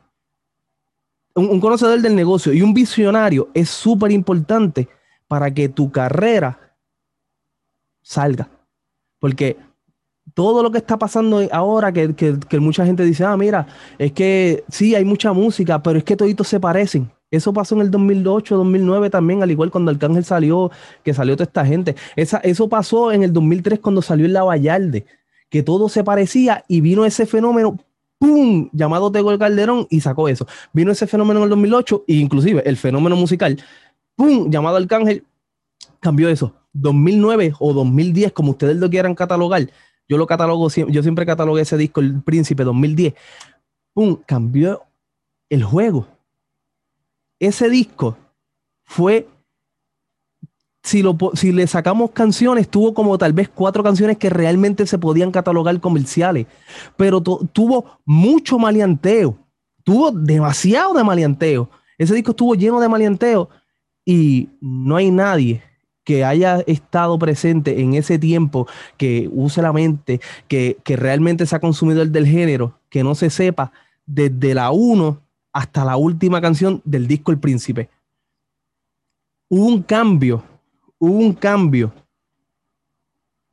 un, 1.34 1.60
conocedor 1.60 2.00
del 2.00 2.14
negocio 2.14 2.52
y 2.52 2.62
un 2.62 2.74
visionario 2.74 3.48
es 3.54 3.70
súper 3.70 4.10
importante 4.12 4.88
para 5.28 5.52
que 5.52 5.68
tu 5.68 5.90
carrera 5.90 6.76
salga. 8.02 8.48
Porque 9.18 9.56
todo 10.34 10.62
lo 10.62 10.70
que 10.70 10.78
está 10.78 10.98
pasando 10.98 11.40
ahora, 11.52 11.92
que, 11.92 12.38
mucha 12.60 12.84
gente 12.84 13.04
dice, 13.04 13.24
ah, 13.24 13.36
mira, 13.36 13.66
es 13.98 14.12
que 14.12 14.64
sí, 14.68 14.94
hay 14.94 15.04
mucha 15.04 15.32
música, 15.32 15.82
pero 15.82 15.98
es 15.98 16.04
que 16.04 16.16
toditos 16.16 16.48
se 16.48 16.60
parecen. 16.60 17.10
Eso 17.30 17.52
pasó 17.52 17.76
en 17.76 17.82
el 17.82 17.90
2008, 17.92 18.56
2009 18.56 19.08
también, 19.08 19.42
al 19.42 19.50
igual 19.52 19.70
cuando 19.70 19.92
Arcángel 19.92 20.24
salió, 20.24 20.70
que 21.04 21.14
salió 21.14 21.36
toda 21.36 21.44
esta 21.44 21.64
gente. 21.64 21.94
Esa, 22.16 22.38
eso 22.38 22.68
pasó 22.68 23.12
en 23.12 23.22
el 23.22 23.32
2003 23.32 23.78
cuando 23.78 24.02
salió 24.02 24.26
en 24.26 24.32
La 24.32 24.42
Vallarde, 24.42 25.06
que 25.50 25.62
todo 25.62 25.88
se 25.88 26.04
parecía 26.04 26.64
y 26.68 26.80
vino 26.80 27.04
ese 27.04 27.26
fenómeno 27.26 27.76
¡pum! 28.20 28.68
llamado 28.72 29.10
Tego 29.10 29.32
el 29.32 29.38
Calderón 29.38 29.86
y 29.90 30.00
sacó 30.00 30.28
eso. 30.28 30.46
Vino 30.72 30.92
ese 30.92 31.06
fenómeno 31.06 31.40
en 31.40 31.44
el 31.44 31.50
2008 31.50 32.04
e 32.06 32.14
inclusive 32.14 32.62
el 32.64 32.76
fenómeno 32.76 33.16
musical, 33.16 33.60
¡pum! 34.14 34.50
llamado 34.50 34.76
Arcángel, 34.76 35.24
cambió 35.98 36.28
eso. 36.28 36.54
2009 36.72 37.54
o 37.58 37.72
2010, 37.72 38.32
como 38.32 38.52
ustedes 38.52 38.76
lo 38.76 38.88
quieran 38.88 39.16
catalogar, 39.16 39.68
yo 40.08 40.18
lo 40.18 40.26
catalogo, 40.26 40.68
yo 40.68 41.02
siempre 41.02 41.26
catalogué 41.26 41.62
ese 41.62 41.76
disco, 41.76 42.00
El 42.00 42.22
Príncipe 42.22 42.62
2010, 42.62 43.14
¡pum! 43.94 44.20
cambió 44.26 44.82
el 45.48 45.64
juego. 45.64 46.06
Ese 47.40 47.70
disco 47.70 48.16
fue 48.84 49.26
si, 50.82 51.02
lo, 51.02 51.16
si 51.34 51.52
le 51.52 51.66
sacamos 51.66 52.10
canciones, 52.12 52.68
tuvo 52.68 52.94
como 52.94 53.18
tal 53.18 53.32
vez 53.32 53.48
cuatro 53.48 53.82
canciones 53.82 54.16
que 54.16 54.30
realmente 54.30 54.86
se 54.86 54.98
podían 54.98 55.30
catalogar 55.30 55.78
comerciales, 55.80 56.46
pero 56.96 57.20
tuvo 57.20 57.98
mucho 58.04 58.58
maleanteo, 58.58 59.36
tuvo 59.84 60.10
demasiado 60.10 60.94
de 60.94 61.04
maleanteo. 61.04 61.68
Ese 61.98 62.14
disco 62.14 62.30
estuvo 62.30 62.54
lleno 62.54 62.80
de 62.80 62.88
maleanteo 62.88 63.50
y 64.06 64.48
no 64.60 64.96
hay 64.96 65.10
nadie 65.10 65.62
que 66.02 66.24
haya 66.24 66.60
estado 66.66 67.18
presente 67.18 67.80
en 67.82 67.94
ese 67.94 68.18
tiempo, 68.18 68.66
que 68.96 69.28
use 69.32 69.60
la 69.60 69.72
mente, 69.72 70.20
que, 70.48 70.78
que 70.82 70.96
realmente 70.96 71.44
sea 71.44 71.60
consumidor 71.60 72.08
del 72.08 72.26
género, 72.26 72.80
que 72.88 73.04
no 73.04 73.14
se 73.14 73.28
sepa 73.28 73.70
desde 74.06 74.54
la 74.54 74.70
1 74.70 75.20
hasta 75.52 75.84
la 75.84 75.96
última 75.96 76.40
canción 76.40 76.80
del 76.84 77.06
disco 77.06 77.32
El 77.32 77.38
Príncipe. 77.38 77.90
Hubo 79.50 79.66
un 79.66 79.82
cambio 79.82 80.42
hubo 81.00 81.18
un 81.18 81.32
cambio 81.32 81.92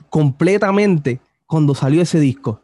completamente 0.09 1.19
cuando 1.47 1.73
salió 1.73 2.01
ese 2.01 2.19
disco. 2.19 2.61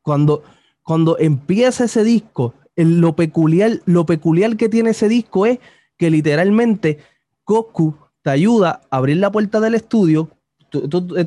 Cuando, 0.00 0.42
cuando 0.82 1.18
empieza 1.18 1.84
ese 1.84 2.04
disco, 2.04 2.54
lo, 2.76 3.14
peculiar, 3.14 3.80
lo 3.84 4.06
peculiar 4.06 4.56
que 4.56 4.68
tiene 4.68 4.90
ese 4.90 5.08
disco 5.08 5.46
es 5.46 5.58
que 5.98 6.10
literalmente 6.10 6.98
Goku 7.44 7.94
te 8.22 8.30
ayuda 8.30 8.80
a 8.90 8.96
abrir 8.96 9.18
la 9.18 9.30
puerta 9.30 9.60
del 9.60 9.74
estudio. 9.74 10.30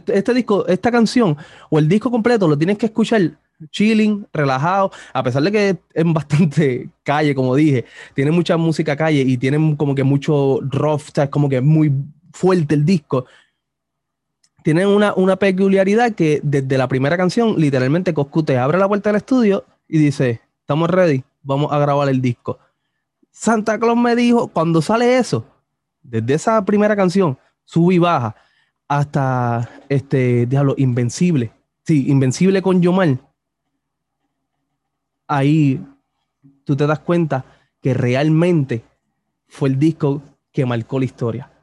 este 0.08 0.34
disco, 0.34 0.66
esta 0.68 0.92
canción 0.92 1.38
o 1.70 1.80
el 1.80 1.88
disco 1.88 2.10
completo 2.10 2.48
lo 2.48 2.58
tienes 2.58 2.78
que 2.78 2.88
escuchar 2.88 3.38
chilling, 3.72 4.28
relajado, 4.32 4.92
a 5.14 5.24
pesar 5.24 5.42
de 5.44 5.52
que 5.52 5.78
es 5.94 6.14
bastante 6.14 6.90
calle, 7.04 7.34
como 7.34 7.56
dije, 7.56 7.86
tiene 8.14 8.32
mucha 8.32 8.56
música 8.56 8.96
calle 8.96 9.22
y 9.22 9.38
tiene 9.38 9.76
como 9.76 9.96
que 9.96 10.04
mucho 10.04 10.60
rough, 10.62 11.10
es 11.16 11.30
como 11.30 11.50
que 11.50 11.62
muy 11.62 11.92
fuerte 12.38 12.76
el 12.76 12.86
disco. 12.86 13.26
Tienen 14.64 14.88
una, 14.88 15.14
una 15.16 15.38
peculiaridad 15.38 16.14
que 16.14 16.40
desde 16.44 16.78
la 16.78 16.88
primera 16.88 17.18
canción, 17.18 17.56
literalmente 17.58 18.14
Coscu 18.14 18.44
te 18.44 18.58
abre 18.58 18.78
la 18.78 18.88
puerta 18.88 19.10
del 19.10 19.18
estudio 19.18 19.66
y 19.88 19.98
dice, 19.98 20.42
estamos 20.60 20.90
ready, 20.90 21.24
vamos 21.42 21.72
a 21.72 21.80
grabar 21.80 22.10
el 22.10 22.22
disco. 22.22 22.60
Santa 23.32 23.80
Claus 23.80 23.98
me 23.98 24.16
dijo, 24.16 24.48
cuando 24.50 24.82
sale 24.82 25.18
eso, 25.18 25.46
desde 26.04 26.36
esa 26.36 26.64
primera 26.64 26.96
canción, 26.96 27.38
sube 27.66 27.96
y 27.96 28.00
baja, 28.00 28.36
hasta 28.88 29.70
este, 29.90 30.48
Invencible. 30.78 31.52
Sí, 31.86 32.10
Invencible 32.10 32.62
con 32.62 32.82
Yomar. 32.82 33.18
Ahí 35.28 35.82
tú 36.64 36.76
te 36.76 36.86
das 36.86 37.00
cuenta 37.00 37.46
que 37.82 37.94
realmente 37.94 38.84
fue 39.48 39.70
el 39.70 39.80
disco 39.80 40.22
que 40.52 40.66
marcó 40.66 41.00
la 41.00 41.06
historia. 41.06 41.57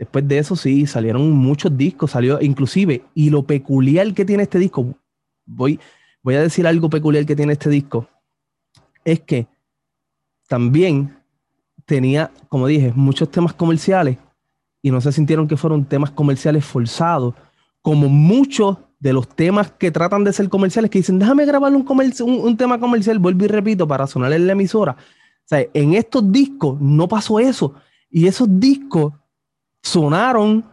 Después 0.00 0.26
de 0.26 0.38
eso 0.38 0.56
sí, 0.56 0.86
salieron 0.86 1.30
muchos 1.30 1.76
discos, 1.76 2.12
salió 2.12 2.40
inclusive, 2.40 3.04
y 3.14 3.28
lo 3.28 3.42
peculiar 3.42 4.14
que 4.14 4.24
tiene 4.24 4.44
este 4.44 4.58
disco, 4.58 4.96
voy, 5.44 5.78
voy 6.22 6.36
a 6.36 6.40
decir 6.40 6.66
algo 6.66 6.88
peculiar 6.88 7.26
que 7.26 7.36
tiene 7.36 7.52
este 7.52 7.68
disco, 7.68 8.08
es 9.04 9.20
que 9.20 9.46
también 10.48 11.18
tenía, 11.84 12.30
como 12.48 12.66
dije, 12.66 12.94
muchos 12.96 13.30
temas 13.30 13.52
comerciales 13.52 14.16
y 14.80 14.90
no 14.90 15.02
se 15.02 15.12
sintieron 15.12 15.46
que 15.46 15.58
fueron 15.58 15.84
temas 15.84 16.10
comerciales 16.12 16.64
forzados, 16.64 17.34
como 17.82 18.08
muchos 18.08 18.78
de 19.00 19.12
los 19.12 19.28
temas 19.28 19.70
que 19.72 19.90
tratan 19.90 20.24
de 20.24 20.32
ser 20.32 20.48
comerciales, 20.48 20.90
que 20.90 21.00
dicen, 21.00 21.18
déjame 21.18 21.44
grabar 21.44 21.74
un, 21.74 21.84
un, 21.86 22.56
tema 22.56 22.80
comercial, 22.80 23.18
vuelvo 23.18 23.44
y 23.44 23.48
repito, 23.48 23.86
para 23.86 24.06
sonar 24.06 24.32
en 24.32 24.46
la 24.46 24.54
emisora. 24.54 24.92
O 24.92 25.44
sea, 25.44 25.62
en 25.74 25.92
estos 25.92 26.32
discos 26.32 26.80
no 26.80 27.06
pasó 27.06 27.38
eso. 27.38 27.74
Y 28.08 28.26
esos 28.26 28.48
discos 28.58 29.12
sonaron 29.82 30.64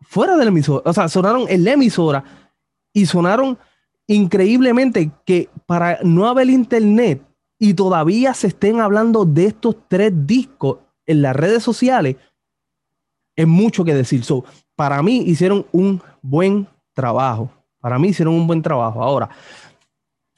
fuera 0.00 0.36
de 0.36 0.44
la 0.44 0.50
emisora, 0.50 0.82
o 0.88 0.92
sea, 0.92 1.08
sonaron 1.08 1.46
en 1.48 1.64
la 1.64 1.72
emisora 1.72 2.24
y 2.92 3.06
sonaron 3.06 3.58
increíblemente 4.06 5.10
que 5.24 5.50
para 5.66 5.98
no 6.02 6.26
haber 6.26 6.48
internet 6.48 7.22
y 7.58 7.74
todavía 7.74 8.32
se 8.34 8.48
estén 8.48 8.80
hablando 8.80 9.24
de 9.24 9.46
estos 9.46 9.76
tres 9.88 10.12
discos 10.26 10.78
en 11.06 11.22
las 11.22 11.34
redes 11.34 11.62
sociales, 11.62 12.16
es 13.36 13.46
mucho 13.46 13.84
que 13.84 13.94
decir. 13.94 14.22
Para 14.76 15.02
mí 15.02 15.22
hicieron 15.26 15.66
un 15.72 16.00
buen 16.22 16.68
trabajo. 16.92 17.50
Para 17.80 17.98
mí 17.98 18.08
hicieron 18.08 18.34
un 18.34 18.46
buen 18.46 18.62
trabajo. 18.62 19.02
Ahora, 19.02 19.28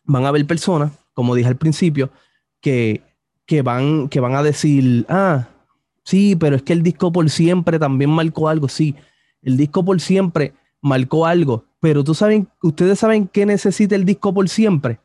van 0.04 0.24
a 0.24 0.28
haber 0.28 0.46
personas, 0.46 0.92
como 1.14 1.34
dije 1.34 1.48
al 1.48 1.56
principio, 1.56 2.10
que, 2.60 3.02
que, 3.46 3.62
van, 3.62 4.08
que 4.08 4.20
van 4.20 4.34
a 4.34 4.42
decir, 4.42 5.06
ah, 5.08 5.46
sí, 6.04 6.36
pero 6.36 6.56
es 6.56 6.62
que 6.62 6.72
el 6.72 6.82
disco 6.82 7.12
por 7.12 7.28
siempre 7.30 7.78
también 7.78 8.10
marcó 8.10 8.48
algo. 8.48 8.68
Sí, 8.68 8.94
el 9.42 9.56
disco 9.56 9.84
por 9.84 10.00
siempre 10.00 10.54
marcó 10.80 11.26
algo, 11.26 11.64
pero 11.80 12.04
tú 12.04 12.14
saben, 12.14 12.48
ustedes 12.62 12.98
saben 12.98 13.28
qué 13.28 13.46
necesita 13.46 13.94
el 13.94 14.04
disco 14.04 14.32
por 14.32 14.48
siempre. 14.48 15.00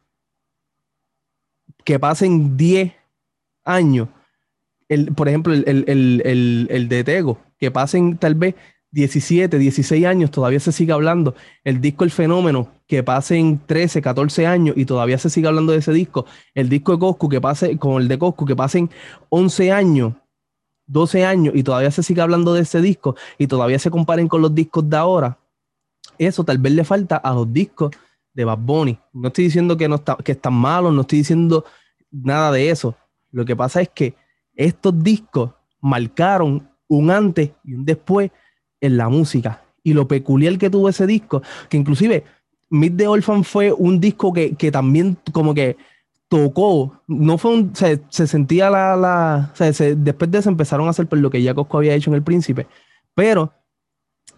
Que 1.84 2.00
pasen 2.00 2.58
10 2.58 2.94
años. 3.64 4.10
El, 4.88 5.14
por 5.14 5.28
ejemplo, 5.28 5.54
el, 5.54 5.64
el, 5.88 6.68
el 6.70 6.90
de 6.90 7.04
Tego, 7.04 7.40
que 7.58 7.72
pasen 7.72 8.18
tal 8.18 8.36
vez 8.36 8.56
17, 8.96 9.60
16 9.60 10.06
años, 10.06 10.32
todavía 10.32 10.60
se 10.62 10.72
sigue 10.72 10.94
hablando. 10.94 11.36
El 11.66 11.82
disco 11.82 12.06
El 12.06 12.12
Fenómeno, 12.12 12.72
que 12.88 13.04
pasen 13.04 13.60
13, 13.66 14.02
14 14.02 14.48
años 14.48 14.78
y 14.78 14.86
todavía 14.86 15.18
se 15.18 15.30
sigue 15.30 15.48
hablando 15.48 15.74
de 15.74 15.80
ese 15.80 15.92
disco. 15.92 16.26
El 16.54 16.70
disco 16.70 16.94
de 16.94 17.00
Coscu, 17.00 17.28
que 17.28 17.42
pase, 17.42 17.78
con 17.78 18.02
el 18.02 18.08
de 18.08 18.18
Coscu, 18.18 18.46
que 18.46 18.56
pasen 18.56 18.90
11 19.28 19.72
años, 19.74 20.14
12 20.88 21.26
años 21.26 21.54
y 21.56 21.64
todavía 21.64 21.92
se 21.92 22.04
sigue 22.04 22.22
hablando 22.22 22.54
de 22.54 22.62
ese 22.62 22.82
disco 22.82 23.16
y 23.38 23.48
todavía 23.48 23.80
se 23.80 23.92
comparen 23.92 24.28
con 24.28 24.42
los 24.42 24.54
discos 24.54 24.90
de 24.90 24.98
ahora. 24.98 25.38
Eso 26.18 26.44
tal 26.44 26.58
vez 26.58 26.74
le 26.74 26.84
falta 26.84 27.18
a 27.18 27.34
los 27.34 27.52
discos 27.52 27.92
de 28.34 28.46
Bad 28.46 28.60
Bunny. 28.60 29.00
No 29.14 29.30
estoy 29.30 29.46
diciendo 29.46 29.76
que, 29.78 29.88
no 29.88 29.96
está, 29.96 30.16
que 30.18 30.34
están 30.34 30.54
malos, 30.54 30.94
no 30.94 31.02
estoy 31.02 31.20
diciendo 31.20 31.66
nada 32.12 32.52
de 32.52 32.70
eso. 32.70 32.96
Lo 33.32 33.46
que 33.46 33.56
pasa 33.56 33.82
es 33.82 33.90
que 33.90 34.16
estos 34.56 35.04
discos 35.04 35.52
marcaron 35.82 36.70
un 36.88 37.12
antes 37.12 37.52
y 37.64 37.74
un 37.74 37.86
después 37.86 38.32
en 38.80 38.98
la 38.98 39.10
música. 39.10 39.64
Y 39.84 39.94
lo 39.94 40.08
peculiar 40.08 40.58
que 40.58 40.70
tuvo 40.70 40.90
ese 40.90 41.06
disco, 41.06 41.42
que 41.70 41.78
inclusive 41.78 42.24
Meet 42.70 42.98
the 42.98 43.08
Orphan 43.08 43.44
fue 43.44 43.72
un 43.72 44.00
disco 44.00 44.34
que, 44.34 44.72
también 44.72 45.18
como 45.32 45.54
que 45.54 45.78
tocó, 46.28 47.02
no 47.08 47.38
fue 47.38 47.52
un, 47.52 47.76
se, 47.76 48.00
sentía 48.10 48.70
la, 48.70 48.96
la 48.96 49.54
después 49.96 50.32
de 50.32 50.38
eso 50.40 50.50
empezaron 50.50 50.88
a 50.88 50.90
hacer 50.90 51.08
por 51.08 51.20
lo 51.20 51.30
que 51.30 51.42
ya 51.42 51.54
Cosco 51.54 51.78
había 51.78 51.94
hecho 51.94 52.10
en 52.10 52.16
El 52.16 52.24
Príncipe, 52.24 52.68
pero 53.14 53.54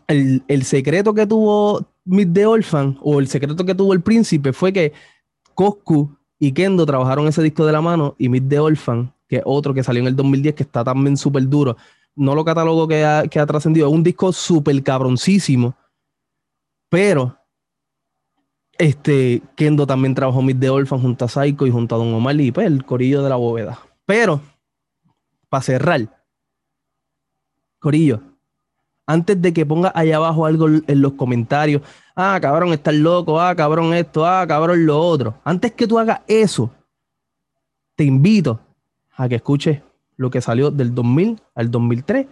el, 0.07 0.63
secreto 0.63 1.13
que 1.13 1.27
tuvo 1.27 1.85
Meet 2.05 2.33
the 2.33 2.45
Orphan 2.45 2.97
o 3.01 3.19
el 3.19 3.27
secreto 3.27 3.65
que 3.65 3.75
tuvo 3.75 3.93
El 3.93 4.01
Príncipe 4.01 4.53
fue 4.53 4.71
que 4.71 4.93
Coscu 5.53 6.17
y 6.39 6.51
Kendo 6.51 6.85
trabajaron 6.85 7.27
ese 7.27 7.41
disco 7.41 7.65
de 7.65 7.73
la 7.73 7.81
mano 7.81 8.15
y 8.17 8.29
Meet 8.29 8.49
the 8.49 8.59
Orphan, 8.59 9.13
que 9.27 9.37
es 9.37 9.43
otro 9.45 9.73
que 9.73 9.83
salió 9.83 10.01
en 10.01 10.07
el 10.07 10.15
2010 10.15 10.55
que 10.55 10.63
está 10.63 10.83
también 10.83 11.17
súper 11.17 11.47
duro, 11.47 11.77
no 12.15 12.35
lo 12.35 12.43
catalogo 12.43 12.87
que 12.87 13.05
ha, 13.05 13.27
que 13.27 13.39
ha 13.39 13.45
trascendido. 13.45 13.87
Es 13.87 13.93
un 13.93 14.03
disco 14.03 14.33
súper 14.33 14.81
cabroncísimo. 14.81 15.75
Pero 16.89 17.36
este, 18.77 19.41
Kendo 19.55 19.87
también 19.87 20.15
trabajó 20.15 20.41
Mid 20.41 20.57
the 20.59 20.69
Orphan 20.69 21.01
junto 21.01 21.25
a 21.25 21.27
Psycho 21.27 21.65
y 21.65 21.71
junto 21.71 21.95
a 21.95 21.97
Don 21.97 22.13
Omar 22.13 22.39
y 22.39 22.51
pues, 22.51 22.67
el 22.67 22.85
corillo 22.85 23.23
de 23.23 23.29
la 23.29 23.35
bóveda. 23.35 23.79
Pero, 24.05 24.41
para 25.49 25.63
cerrar, 25.63 26.23
corillo, 27.79 28.21
antes 29.05 29.41
de 29.41 29.53
que 29.53 29.65
ponga 29.65 29.91
allá 29.95 30.17
abajo 30.17 30.45
algo 30.45 30.67
en 30.67 31.01
los 31.01 31.13
comentarios, 31.13 31.81
ah, 32.15 32.37
cabrón, 32.41 32.73
estás 32.73 32.95
loco, 32.95 33.39
ah, 33.39 33.55
cabrón, 33.55 33.93
esto, 33.93 34.25
ah, 34.25 34.45
cabrón, 34.47 34.85
lo 34.85 34.99
otro. 34.99 35.35
Antes 35.43 35.71
que 35.71 35.87
tú 35.87 35.97
hagas 35.97 36.21
eso, 36.27 36.69
te 37.95 38.03
invito 38.03 38.59
a 39.15 39.29
que 39.29 39.35
escuches 39.35 39.81
lo 40.17 40.29
que 40.29 40.41
salió 40.41 40.71
del 40.71 40.93
2000 40.93 41.41
al 41.55 41.71
2003. 41.71 42.27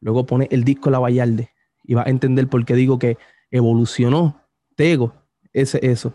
Luego 0.00 0.24
pone 0.24 0.48
el 0.50 0.64
disco 0.64 0.90
La 0.90 0.98
Vallarde 0.98 1.50
y 1.84 1.94
va 1.94 2.02
a 2.02 2.10
entender 2.10 2.48
por 2.48 2.64
qué 2.64 2.74
digo 2.74 2.98
que 2.98 3.18
evolucionó 3.50 4.40
Tego, 4.76 5.12
ese, 5.52 5.84
eso. 5.86 6.14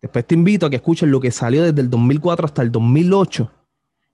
Después 0.00 0.26
te 0.26 0.34
invito 0.34 0.66
a 0.66 0.70
que 0.70 0.76
escuches 0.76 1.08
lo 1.08 1.20
que 1.20 1.30
salió 1.30 1.62
desde 1.62 1.80
el 1.80 1.90
2004 1.90 2.46
hasta 2.46 2.62
el 2.62 2.70
2008 2.70 3.50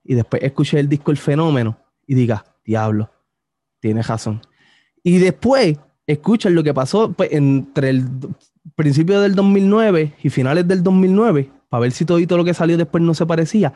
y 0.03 0.15
después 0.15 0.41
escuches 0.43 0.79
el 0.79 0.89
disco 0.89 1.11
El 1.11 1.17
Fenómeno 1.17 1.77
y 2.07 2.15
digas, 2.15 2.43
diablo, 2.65 3.11
tienes 3.79 4.07
razón. 4.07 4.41
Y 5.03 5.17
después 5.17 5.77
escuchas 6.07 6.51
lo 6.51 6.63
que 6.63 6.73
pasó 6.73 7.11
pues, 7.11 7.31
entre 7.33 7.89
el 7.89 8.05
principio 8.75 9.19
del 9.21 9.35
2009 9.35 10.15
y 10.23 10.29
finales 10.29 10.67
del 10.67 10.83
2009 10.83 11.51
para 11.69 11.81
ver 11.81 11.91
si 11.91 12.05
todo 12.05 12.19
lo 12.37 12.43
que 12.43 12.53
salió 12.53 12.77
después 12.77 13.03
no 13.03 13.13
se 13.13 13.25
parecía 13.25 13.73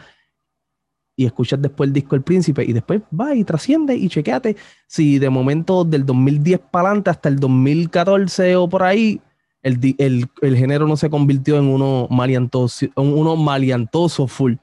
y 1.15 1.25
escuchas 1.25 1.61
después 1.61 1.87
el 1.87 1.93
disco 1.93 2.15
El 2.15 2.21
Príncipe 2.23 2.63
y 2.63 2.73
después 2.73 3.01
va 3.17 3.35
y 3.35 3.43
trasciende 3.43 3.95
y 3.95 4.09
chequeate 4.09 4.55
si 4.87 5.17
de 5.17 5.29
momento 5.29 5.85
del 5.85 6.05
2010 6.05 6.59
para 6.71 6.89
adelante 6.89 7.09
hasta 7.09 7.29
el 7.29 7.37
2014 7.37 8.55
o 8.57 8.67
por 8.67 8.83
ahí 8.83 9.21
el, 9.65 10.29
el, 10.41 10.57
género 10.57 10.87
no 10.87 10.95
se 10.95 11.09
convirtió 11.09 11.57
en 11.57 11.65
uno 11.65 12.07
maliantoso, 12.11 12.85
en 12.85 12.91
uno 12.95 13.35
maliantoso 13.35 14.27
full. 14.27 14.53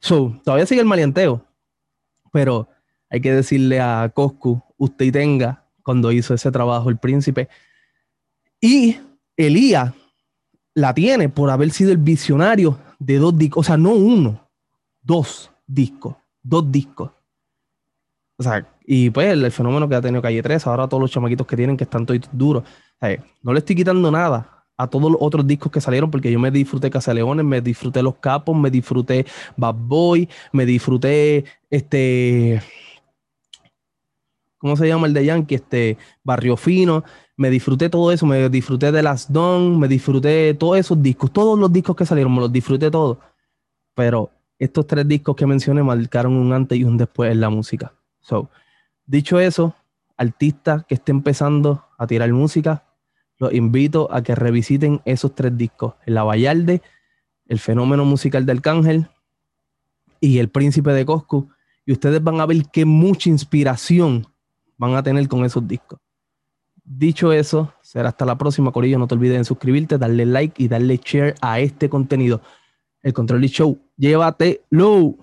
So, 0.00 0.40
todavía 0.42 0.64
sigue 0.64 0.80
el 0.80 0.86
malianteo, 0.86 1.44
pero 2.32 2.66
hay 3.10 3.20
que 3.20 3.32
decirle 3.32 3.80
a 3.80 4.10
Coscu, 4.14 4.62
usted 4.78 5.12
tenga, 5.12 5.66
cuando 5.82 6.10
hizo 6.10 6.32
ese 6.32 6.50
trabajo 6.50 6.88
El 6.88 6.96
Príncipe. 6.96 7.48
Y 8.60 8.96
Elías 9.36 9.92
la 10.74 10.94
tiene 10.94 11.28
por 11.28 11.50
haber 11.50 11.70
sido 11.70 11.92
el 11.92 11.98
visionario 11.98 12.78
de 12.98 13.18
dos 13.18 13.36
discos, 13.36 13.60
o 13.60 13.64
sea, 13.66 13.76
no 13.76 13.90
uno, 13.90 14.48
dos 15.02 15.50
discos, 15.66 16.16
dos 16.42 16.70
discos. 16.72 17.10
O 18.38 18.42
sea, 18.42 18.66
y 18.86 19.10
pues 19.10 19.28
el, 19.28 19.50
fenómeno 19.52 19.86
que 19.86 19.96
ha 19.96 20.00
tenido 20.00 20.22
Calle 20.22 20.42
3, 20.42 20.66
ahora 20.66 20.88
todos 20.88 21.02
los 21.02 21.10
chamaquitos 21.10 21.46
que 21.46 21.56
tienen 21.56 21.76
que 21.76 21.84
están 21.84 22.06
todos 22.06 22.20
duros. 22.32 22.64
No 23.42 23.52
le 23.52 23.58
estoy 23.58 23.76
quitando 23.76 24.10
nada 24.10 24.64
a 24.76 24.86
todos 24.86 25.12
los 25.12 25.20
otros 25.20 25.46
discos 25.46 25.70
que 25.70 25.80
salieron 25.80 26.10
porque 26.10 26.32
yo 26.32 26.38
me 26.38 26.50
disfruté 26.50 26.90
Casaleones, 26.90 27.44
me 27.44 27.60
disfruté 27.60 28.02
Los 28.02 28.16
Capos, 28.16 28.56
me 28.56 28.70
disfruté 28.70 29.26
Bad 29.56 29.76
Boy, 29.78 30.28
me 30.52 30.64
disfruté 30.64 31.44
este... 31.68 32.62
¿Cómo 34.56 34.76
se 34.76 34.88
llama 34.88 35.06
el 35.06 35.14
de 35.14 35.24
Yankee? 35.24 35.54
Este 35.54 35.96
Barrio 36.22 36.56
Fino. 36.56 37.02
Me 37.36 37.48
disfruté 37.48 37.88
todo 37.88 38.12
eso, 38.12 38.26
me 38.26 38.48
disfruté 38.50 38.92
de 38.92 39.02
Las 39.02 39.32
Don, 39.32 39.78
me 39.78 39.88
disfruté 39.88 40.52
todos 40.52 40.78
esos 40.78 41.02
discos, 41.02 41.32
todos 41.32 41.58
los 41.58 41.72
discos 41.72 41.96
que 41.96 42.04
salieron, 42.04 42.34
me 42.34 42.40
los 42.40 42.52
disfruté 42.52 42.90
todos. 42.90 43.16
Pero 43.94 44.30
estos 44.58 44.86
tres 44.86 45.08
discos 45.08 45.36
que 45.36 45.46
mencioné 45.46 45.82
marcaron 45.82 46.34
un 46.34 46.52
antes 46.52 46.78
y 46.78 46.84
un 46.84 46.98
después 46.98 47.32
en 47.32 47.40
la 47.40 47.48
música. 47.48 47.92
So, 48.20 48.50
dicho 49.06 49.40
eso, 49.40 49.74
artistas 50.16 50.84
que 50.86 50.94
estén 50.94 51.16
empezando 51.16 51.84
a 51.96 52.06
tirar 52.06 52.30
música, 52.30 52.84
los 53.40 53.52
invito 53.52 54.08
a 54.12 54.22
que 54.22 54.36
revisiten 54.36 55.00
esos 55.04 55.34
tres 55.34 55.56
discos: 55.56 55.94
El 56.06 56.14
La 56.14 56.22
Vallarde, 56.22 56.82
El 57.48 57.58
Fenómeno 57.58 58.04
Musical 58.04 58.46
del 58.46 58.58
Arcángel 58.58 59.08
y 60.20 60.38
El 60.38 60.50
Príncipe 60.50 60.92
de 60.92 61.04
Coscu. 61.04 61.48
Y 61.84 61.92
ustedes 61.92 62.22
van 62.22 62.40
a 62.40 62.46
ver 62.46 62.66
qué 62.72 62.84
mucha 62.84 63.30
inspiración 63.30 64.26
van 64.76 64.94
a 64.94 65.02
tener 65.02 65.26
con 65.26 65.44
esos 65.44 65.66
discos. 65.66 65.98
Dicho 66.84 67.32
eso, 67.32 67.72
será 67.82 68.10
hasta 68.10 68.24
la 68.24 68.36
próxima, 68.36 68.72
Corillo. 68.72 68.98
No 68.98 69.06
te 69.06 69.14
olvides 69.14 69.38
de 69.38 69.44
suscribirte, 69.44 69.96
darle 69.96 70.26
like 70.26 70.62
y 70.62 70.68
darle 70.68 71.00
share 71.02 71.34
a 71.40 71.60
este 71.60 71.88
contenido 71.88 72.42
el 73.02 73.12
Control 73.12 73.42
Show. 73.42 73.78
Llévatelo. 73.96 75.16